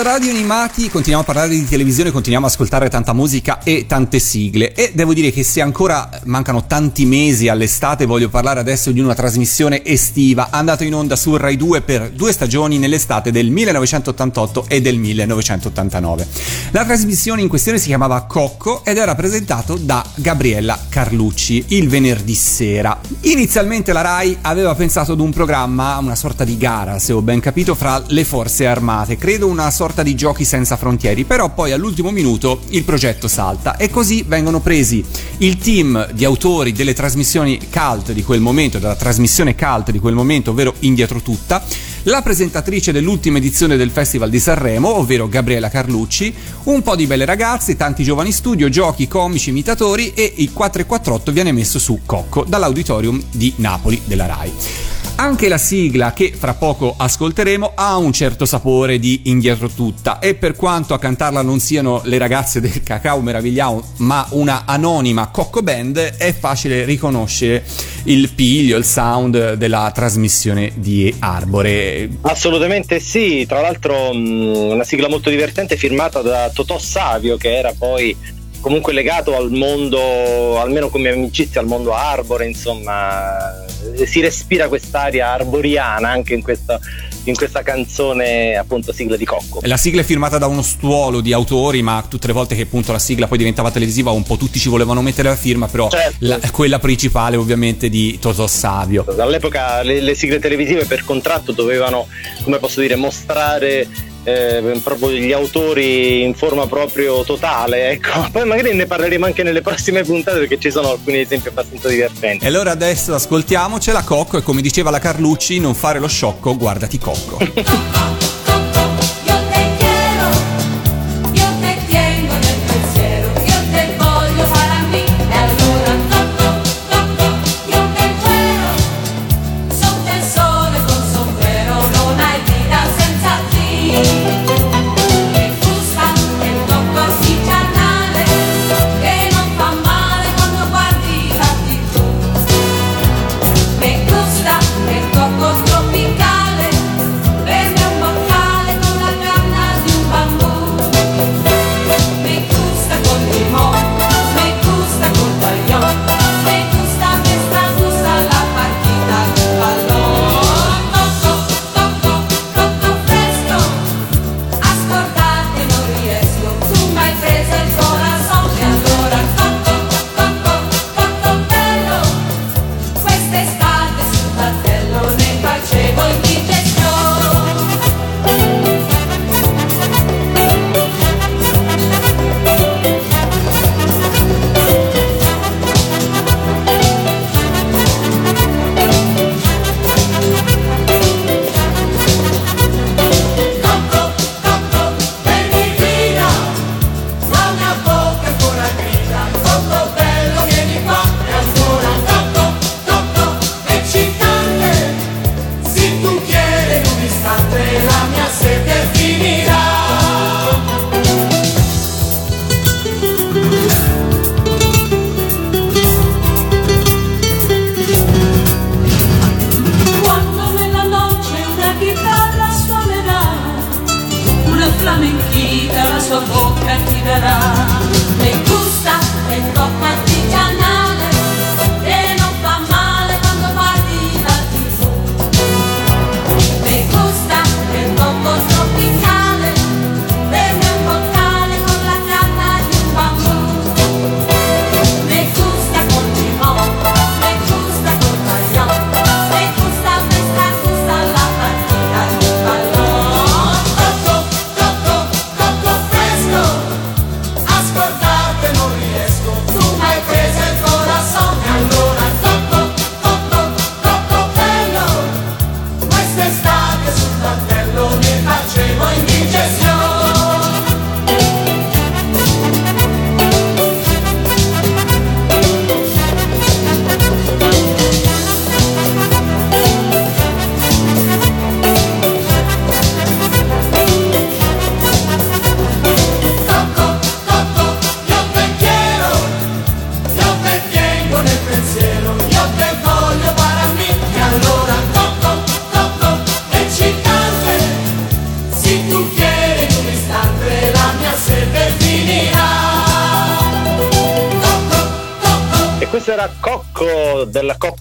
[0.03, 4.74] Radio Animati, continuiamo a parlare di televisione, continuiamo a ascoltare tanta musica e tante sigle.
[4.74, 9.14] E devo dire che se ancora mancano tanti mesi all'estate voglio parlare adesso di una
[9.14, 14.81] trasmissione estiva andata in onda su Rai 2 per due stagioni nell'estate del 1988 e
[14.81, 16.27] del 1989.
[16.70, 22.35] La trasmissione in questione si chiamava Cocco ed era presentato da Gabriella Carlucci il venerdì
[22.35, 22.99] sera.
[23.23, 27.41] Inizialmente la Rai aveva pensato ad un programma, una sorta di gara se ho ben
[27.41, 32.11] capito, fra le forze armate, credo una sorta di giochi senza frontieri, però poi all'ultimo
[32.11, 35.05] minuto il progetto salta e così vengono presi
[35.39, 40.14] il team di autori delle trasmissioni cult di quel momento, della trasmissione cult di quel
[40.14, 41.62] momento, ovvero Indietro tutta,
[42.04, 46.34] la presentatrice dell'ultima edizione del Festival di Sanremo, ovvero Gabriela Carlucci,
[46.64, 51.52] un po' di belle ragazze, tanti giovani studio, giochi, comici, imitatori e il 448 viene
[51.52, 54.91] messo su Cocco dall'auditorium di Napoli della RAI.
[55.23, 60.35] Anche la sigla che fra poco ascolteremo ha un certo sapore di indietro tutta e
[60.35, 65.62] per quanto a cantarla non siano le ragazze del Cacao Meravigliao ma una anonima Cocco
[65.62, 67.64] Band è facile riconoscere
[68.07, 72.11] il piglio, il sound della trasmissione di Arbore.
[72.23, 77.73] Assolutamente sì, tra l'altro mh, una sigla molto divertente firmata da Totò Savio che era
[77.79, 83.64] poi comunque legato al mondo, almeno come amicizia, al mondo arbore, insomma,
[84.06, 86.78] si respira quest'aria arboriana anche in questa,
[87.24, 89.58] in questa canzone, appunto, sigla di Cocco.
[89.64, 92.92] La sigla è firmata da uno stuolo di autori, ma tutte le volte che appunto
[92.92, 96.16] la sigla poi diventava televisiva, un po' tutti ci volevano mettere la firma, però Certo.
[96.20, 99.04] la- quella principale ovviamente di Totò Savio.
[99.18, 102.06] All'epoca le, le sigle televisive per contratto dovevano,
[102.44, 103.88] come posso dire, mostrare
[104.25, 108.29] eh, proprio gli autori in forma proprio totale, ecco.
[108.33, 112.45] Poi magari ne parleremo anche nelle prossime puntate perché ci sono alcuni esempi abbastanza divertenti.
[112.45, 116.99] E allora adesso ascoltiamocela Cocco e come diceva la Carlucci, non fare lo sciocco, guardati
[116.99, 118.31] Cocco.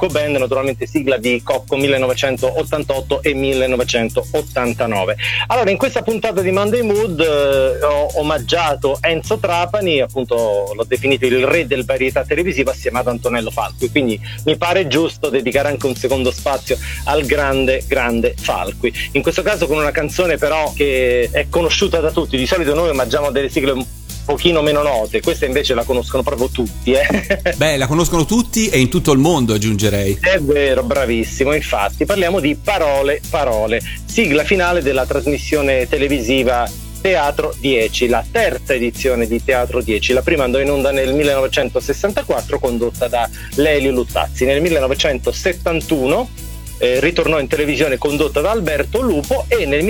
[0.01, 5.15] Cocco Band, naturalmente sigla di Cocco 1988 e 1989.
[5.47, 11.27] Allora, in questa puntata di Monday Mood eh, ho omaggiato Enzo Trapani, appunto l'ho definito
[11.27, 15.85] il re del varietà televisiva assieme ad Antonello Falqui, quindi mi pare giusto dedicare anche
[15.85, 18.91] un secondo spazio al grande, grande Falqui.
[19.11, 22.89] In questo caso con una canzone però che è conosciuta da tutti, di solito noi
[22.89, 23.85] omaggiamo delle sigle un
[24.31, 27.51] pochino meno note, questa invece la conoscono proprio tutti, eh.
[27.57, 30.19] Beh, la conoscono tutti e in tutto il mondo, aggiungerei.
[30.21, 31.53] È vero, bravissimo.
[31.53, 36.65] Infatti, parliamo di Parole, Parole, sigla finale della trasmissione televisiva
[37.01, 40.13] Teatro 10, la terza edizione di Teatro 10.
[40.13, 44.45] La prima andò in onda nel 1964, condotta da Lelio Luttazzi.
[44.45, 46.29] Nel 1971
[46.77, 49.83] eh, ritornò in televisione condotta da Alberto Lupo e nel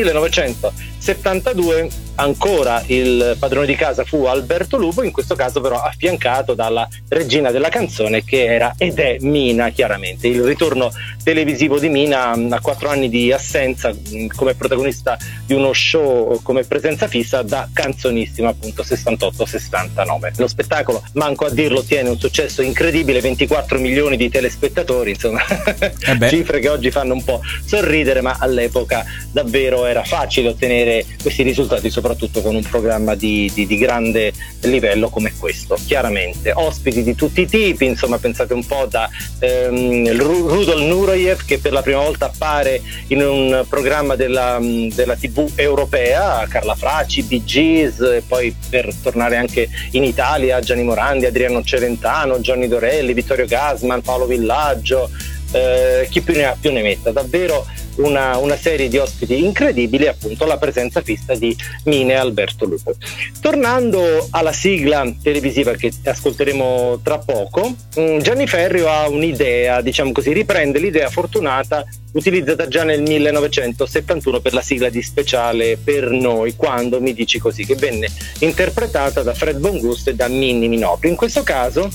[1.02, 6.88] 1972 ancora il padrone di casa fu Alberto Lupo, in questo caso però affiancato dalla
[7.08, 10.28] regina della canzone che era ed è Mina chiaramente.
[10.28, 10.92] Il ritorno
[11.24, 13.92] televisivo di Mina a quattro anni di assenza
[14.36, 20.34] come protagonista di uno show come presenza fissa da canzonissima appunto 68-69.
[20.38, 26.30] Lo spettacolo, manco a dirlo, ottiene un successo incredibile, 24 milioni di telespettatori, insomma Eh
[26.30, 30.91] cifre che oggi fanno un po' sorridere, ma all'epoca davvero era facile ottenere
[31.22, 35.78] questi risultati, soprattutto con un programma di, di- di grande livello come questo.
[35.86, 41.46] Chiaramente, ospiti di tutti i tipi, insomma, pensate un po' da ehm, Ru- Rudolf Nureyev
[41.46, 47.24] che per la prima volta appare in un programma della, della TV europea, Carla Fracci,
[47.24, 53.46] Bee Gees, poi per tornare anche in Italia, Gianni Morandi, Adriano Celentano, Johnny Dorelli, Vittorio
[53.46, 55.10] Gasman, Paolo Villaggio,
[55.52, 57.66] eh, chi più ne ha più ne metta, davvero
[57.98, 62.94] una, una serie di ospiti incredibili, appunto la presenza fissa di Mine e Alberto Lupo.
[63.40, 70.34] Tornando alla sigla televisiva che ascolteremo tra poco, mh, Gianni Ferrio ha un'idea, diciamo così,
[70.34, 77.00] riprende l'idea fortunata utilizzata già nel 1971 per la sigla di speciale per noi, quando
[77.00, 81.10] mi dici così, che venne interpretata da Fred Bongusto e da Minnie Minopri.
[81.10, 81.90] In questo caso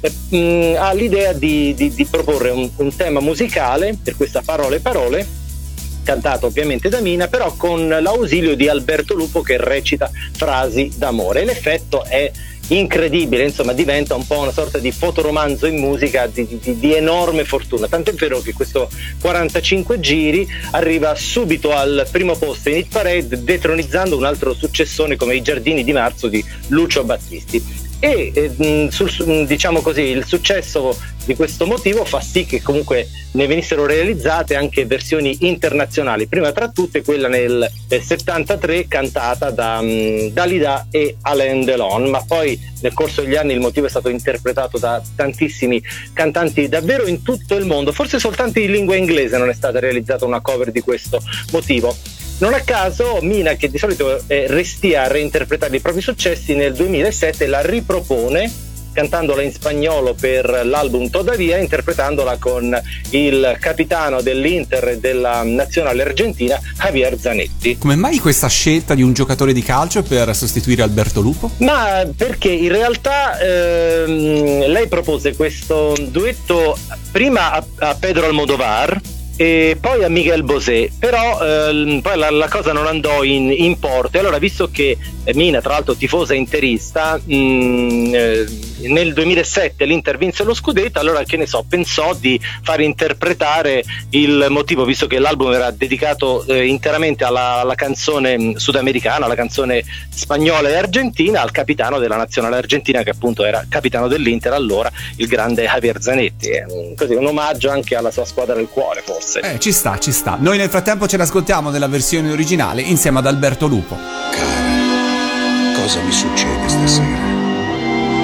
[0.00, 4.80] eh, mh, ha l'idea di, di- di proporre un, un tema musicale per questa parole
[4.80, 5.26] parole
[6.04, 11.44] cantato ovviamente da Mina però con l'ausilio di Alberto Lupo che recita frasi d'amore.
[11.44, 12.30] L'effetto è
[12.68, 17.44] incredibile insomma diventa un po' una sorta di fotoromanzo in musica di, di- di enorme
[17.44, 17.88] fortuna.
[17.88, 18.88] Tant'è vero che questo
[19.20, 25.34] 45 giri arriva subito al primo posto in Hit Parade detronizzando un altro successone come
[25.36, 30.02] I Giardini di Marzo di Lucio Battisti e eh, mh, sul- su- mh, diciamo così
[30.02, 36.26] il successo di questo motivo fa sì che comunque ne venissero realizzate anche versioni internazionali.
[36.26, 42.22] Prima tra tutte quella nel eh, 73 cantata da mh, Dalida e Alain Delon ma
[42.26, 45.82] poi nel corso degli anni il motivo è stato interpretato da tantissimi
[46.12, 47.92] cantanti davvero in tutto il mondo.
[47.92, 51.20] Forse soltanto in lingua inglese non è stata realizzata una cover di questo
[51.50, 51.94] motivo
[52.38, 56.74] non a caso Mina, che di solito è restia a reinterpretare i propri successi, nel
[56.74, 58.66] 2007 la ripropone
[58.98, 62.80] cantandola in spagnolo per l'album Todavia, interpretandola con
[63.10, 67.78] il capitano dell'Inter e della nazionale argentina Javier Zanetti.
[67.78, 71.50] Come mai questa scelta di un giocatore di calcio per sostituire Alberto Lupo?
[71.58, 76.76] Ma perché in realtà ehm, lei propose questo duetto
[77.12, 79.00] prima a, a Pedro Almodovar
[79.40, 83.78] e poi a Miguel Bosé, però ehm, poi la, la cosa non andò in, in
[83.78, 84.16] porto.
[84.16, 88.46] E allora visto che eh, Mina tra l'altro tifosa interista mh, eh,
[88.88, 94.46] nel 2007 l'Inter vinse lo scudetto allora che ne so pensò di far interpretare il
[94.48, 99.82] motivo visto che l'album era dedicato eh, interamente alla, alla canzone mh, sudamericana alla canzone
[100.08, 105.26] spagnola e argentina al capitano della nazionale argentina che appunto era capitano dell'Inter allora il
[105.26, 106.50] grande Javier Zanetti.
[106.68, 110.10] Un, così, un omaggio anche alla sua squadra del cuore forse Eh, ci sta, ci
[110.12, 110.36] sta.
[110.40, 113.96] Noi nel frattempo ce l'ascoltiamo nella versione originale insieme ad Alberto Lupo.
[114.30, 117.18] Cara, cosa mi succede stasera?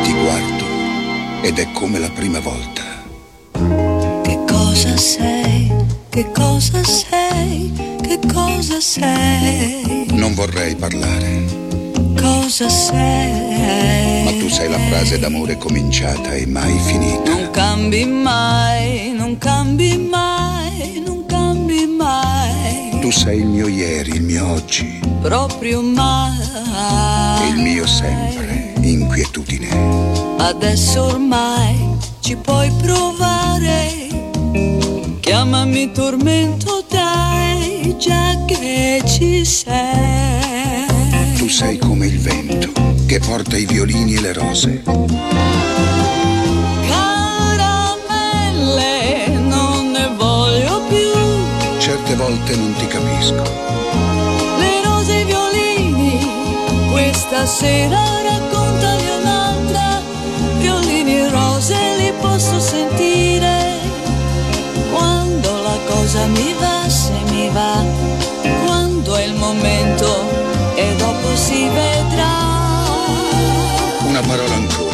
[0.03, 0.65] Ti guardo
[1.43, 2.83] ed è come la prima volta.
[4.23, 5.73] Che cosa sei?
[6.09, 7.73] Che cosa sei?
[8.01, 10.07] Che cosa sei?
[10.13, 11.63] Non vorrei parlare,
[12.17, 14.23] Cosa sei?
[14.25, 17.31] ma tu sei la frase d'amore cominciata e mai finita.
[17.31, 20.34] Non cambi mai, non cambi mai,
[21.97, 22.99] mai.
[23.01, 26.37] Tu sei il mio ieri, il mio oggi, Proprio mai.
[27.49, 29.69] il mio sempre, inquietudine.
[30.39, 33.93] Adesso ormai ci puoi provare.
[35.21, 40.87] Chiamami tormento, dai, già che ci sei.
[41.37, 42.71] Tu sei come il vento
[43.07, 44.83] che porta i violini e le rose.
[52.45, 53.43] Volte non ti capisco.
[54.59, 56.29] Le rose e i violini,
[56.91, 60.03] questa sera raccontali un'altra.
[60.59, 63.79] Violini e rose li posso sentire.
[64.93, 67.83] Quando la cosa mi va, se mi va,
[68.65, 70.07] quando è il momento
[70.75, 72.43] e dopo si vedrà.
[74.07, 74.94] Una parola ancora.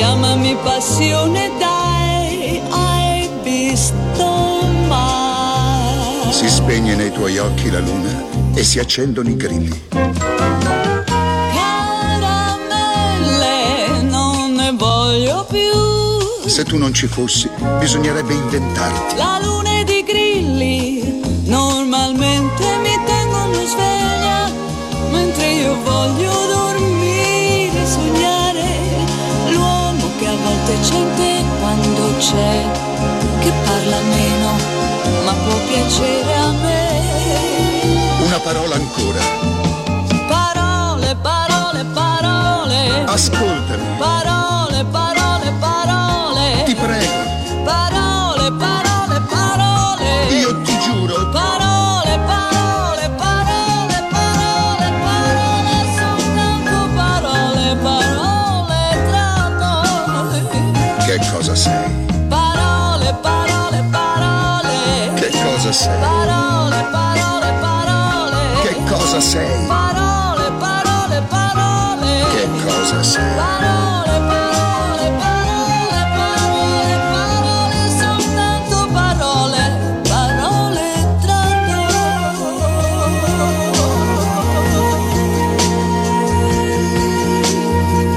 [0.00, 4.24] Chiamami passione, dai, hai visto
[4.88, 6.32] mai.
[6.32, 8.24] Si spegne nei tuoi occhi la luna
[8.54, 9.88] e si accendono i grilli.
[11.50, 12.40] Caramelle,
[14.00, 16.48] non ne voglio più.
[16.48, 19.16] Se tu non ci fossi, bisognerebbe inventarti.
[19.16, 19.59] La luna
[30.90, 32.64] a volte c'è in te quando c'è,
[33.40, 34.50] che parla meno,
[35.24, 38.24] ma può piacere a me.
[38.24, 39.20] Una parola ancora.
[40.28, 47.64] Parole, parole, parole, Ascoltami, parole, parole, parole, ti prego.
[47.64, 48.89] parole, parole.
[61.60, 61.90] Sei?
[62.28, 65.98] Parole, parole, parole, Che cosa sei?
[66.00, 68.38] parole, parole, parole.
[68.62, 69.66] Che cosa sei?
[69.66, 72.24] Parole, parole, parole.
[72.32, 73.34] Che cosa sei?
[73.36, 79.60] Parole, parole, parole, parole, parole, soltanto parole,
[80.08, 80.86] parole
[81.20, 81.98] tra noi.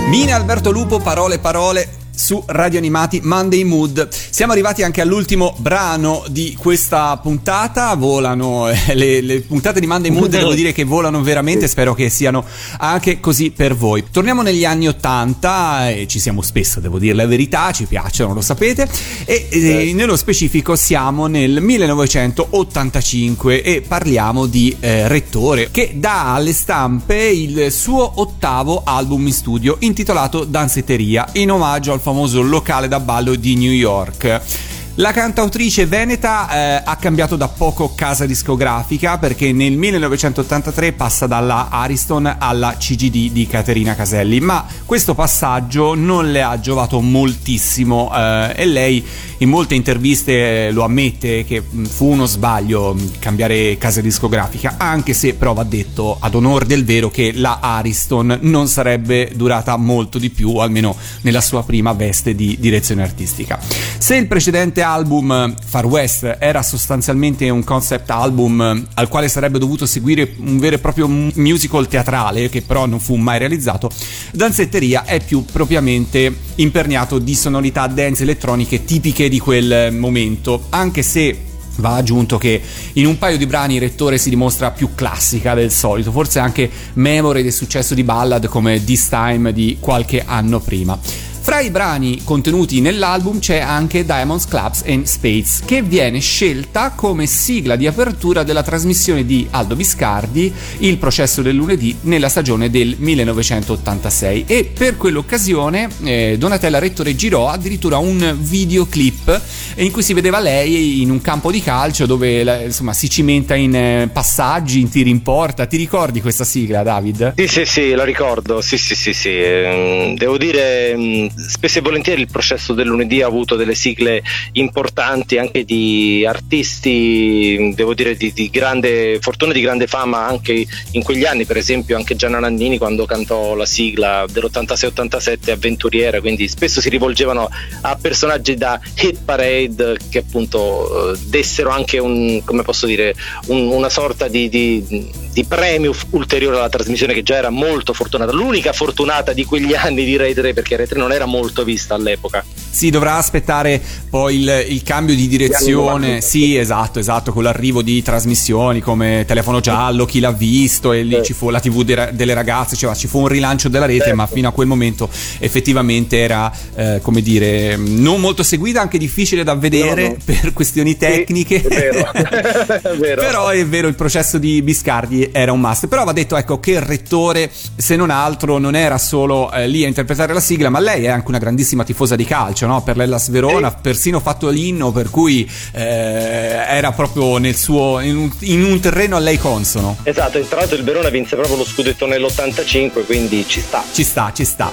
[0.07, 1.89] Mina Alberto Lupo, parole parole
[2.23, 4.22] su Radio Animati Monday Mood.
[4.33, 7.93] Siamo arrivati anche all'ultimo brano di questa puntata.
[7.93, 11.67] Volano eh, le, le puntate di Monday Mood, devo dire che volano veramente.
[11.67, 12.43] Spero che siano
[12.79, 14.05] anche così per voi.
[14.09, 18.41] Torniamo negli anni 80 e ci siamo spesso, devo dire la verità, ci piacciono, lo
[18.41, 18.89] sapete.
[19.25, 26.53] E eh, nello specifico siamo nel 1985 e parliamo di eh, Rettore che dà alle
[26.53, 32.99] stampe il suo ottavo album in studio intitolato Danzetteria in omaggio al famoso locale da
[32.99, 34.21] ballo di New York.
[34.23, 34.82] America.
[34.97, 41.69] La cantautrice veneta eh, ha cambiato da poco casa discografica perché nel 1983 passa dalla
[41.71, 48.53] Ariston alla CGD di Caterina Caselli, ma questo passaggio non le ha giovato moltissimo eh,
[48.55, 49.03] e lei
[49.39, 54.75] in molte interviste eh, lo ammette che mh, fu uno sbaglio mh, cambiare casa discografica,
[54.77, 59.75] anche se però va detto ad onore del vero che la Ariston non sarebbe durata
[59.75, 63.59] molto di più, almeno nella sua prima veste di direzione artistica.
[63.97, 69.85] Se il precedente album Far West era sostanzialmente un concept album al quale sarebbe dovuto
[69.85, 73.89] seguire un vero e proprio musical teatrale che però non fu mai realizzato,
[74.31, 81.51] Danzetteria è più propriamente imperniato di sonorità dance elettroniche tipiche di quel momento, anche se
[81.77, 82.61] Va aggiunto che
[82.93, 87.41] in un paio di brani rettore si dimostra più classica del solito, forse anche memore
[87.41, 90.99] del successo di ballad come This Time di qualche anno prima.
[91.43, 97.25] Fra i brani contenuti nell'album c'è anche Diamonds, Clubs and Spades, che viene scelta come
[97.25, 102.95] sigla di apertura della trasmissione di Aldo Biscardi, Il processo del lunedì, nella stagione del
[102.97, 104.45] 1986.
[104.47, 109.41] E per quell'occasione eh, Donatella Rettore girò addirittura un videoclip
[109.75, 113.53] in cui si vedeva lei in un campo di calcio dove la- insomma si cimenta
[113.55, 115.65] in eh, passaggi, in tiri in porta.
[115.65, 117.33] Ti ricordi questa sigla, David?
[117.35, 118.61] Sì, sì, sì, lo ricordo.
[118.61, 119.29] Sì, sì, sì, sì.
[119.29, 124.21] Ehm, Devo dire, mm, spesso e volentieri il processo del lunedì ha avuto delle sigle
[124.53, 130.65] importanti anche di artisti, devo dire di, di grande fortuna e di grande fama anche
[130.91, 136.47] in quegli anni, per esempio anche Gianna Nannini quando cantò la sigla dell'86-87 Avventuriera, quindi
[136.47, 137.49] spesso si rivolgevano
[137.81, 143.13] a personaggi da hit parade che appunto eh, dessero anche un, come posso dire,
[143.47, 148.31] un- una sorta di, di- di premio ulteriore alla trasmissione che già era molto fortunata,
[148.31, 151.95] l'unica fortunata di quegli anni di Rai 3 perché Rai 3 non era molto vista
[151.95, 152.43] all'epoca.
[152.73, 156.07] Si dovrà aspettare poi il, il cambio di direzione.
[156.07, 156.21] 90.
[156.21, 161.15] Sì, esatto, esatto, con l'arrivo di trasmissioni come Telefono Giallo, chi l'ha visto, e lì
[161.17, 161.23] Sì.
[161.25, 164.15] ci fu la TV de- delle ragazze, cioè, ci fu un rilancio della rete, Certo.
[164.15, 165.07] ma fino a quel momento
[165.37, 170.15] effettivamente era, eh, come dire, non molto seguita, anche difficile da vedere No, no.
[170.25, 171.59] per questioni tecniche.
[171.61, 172.11] Sì, è vero.
[172.93, 173.21] È vero.
[173.21, 175.87] Però è vero, il processo di Biscardi era un must.
[175.87, 179.83] Però va detto, ecco, che il rettore, se non altro, non era solo eh, lì
[179.83, 182.81] a interpretare la sigla, ma lei è anche una grandissima tifosa di calcio, no?
[182.83, 183.75] Per l'Ellas Verona, Sì.
[183.81, 189.15] persino fatto l'inno, per cui eh, era proprio nel suo, in un, in un terreno
[189.15, 189.97] a lei consono.
[190.03, 193.83] Esatto, e tra l'altro il Verona vinse proprio lo scudetto nell'85, quindi ci sta.
[193.91, 194.71] Ci sta, ci sta.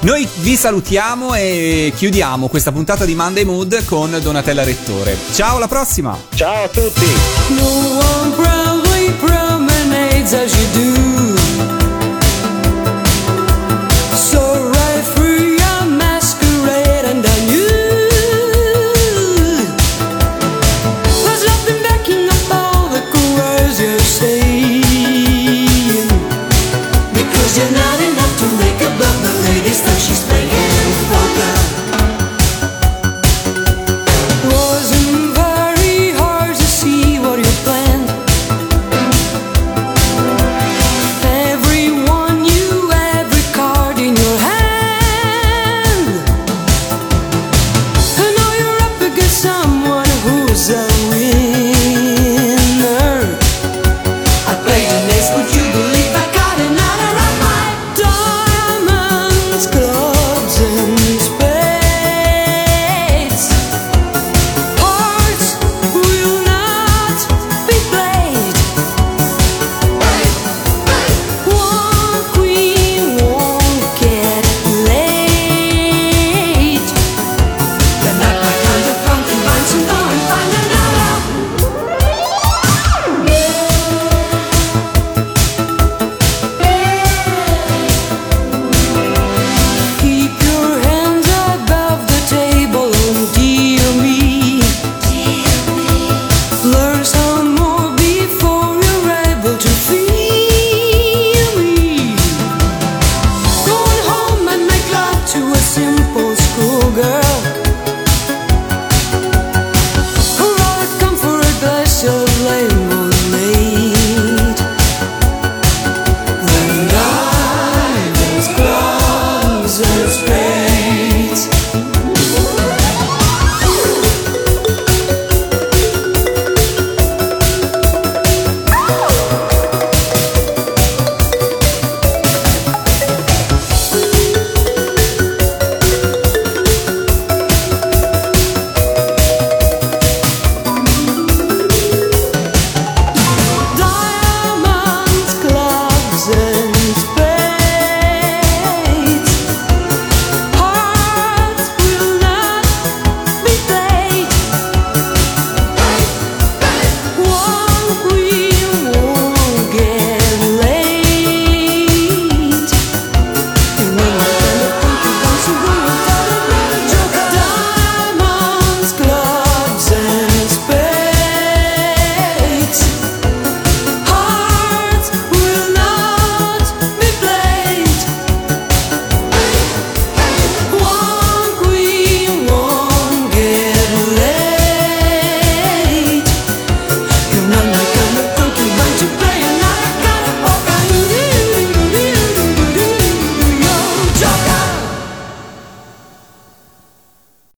[0.00, 5.16] Noi vi salutiamo e chiudiamo questa puntata di Monday Mood con Donatella Rettore.
[5.32, 6.18] Ciao, alla prossima!
[6.34, 7.06] Ciao a tutti!
[7.48, 8.02] No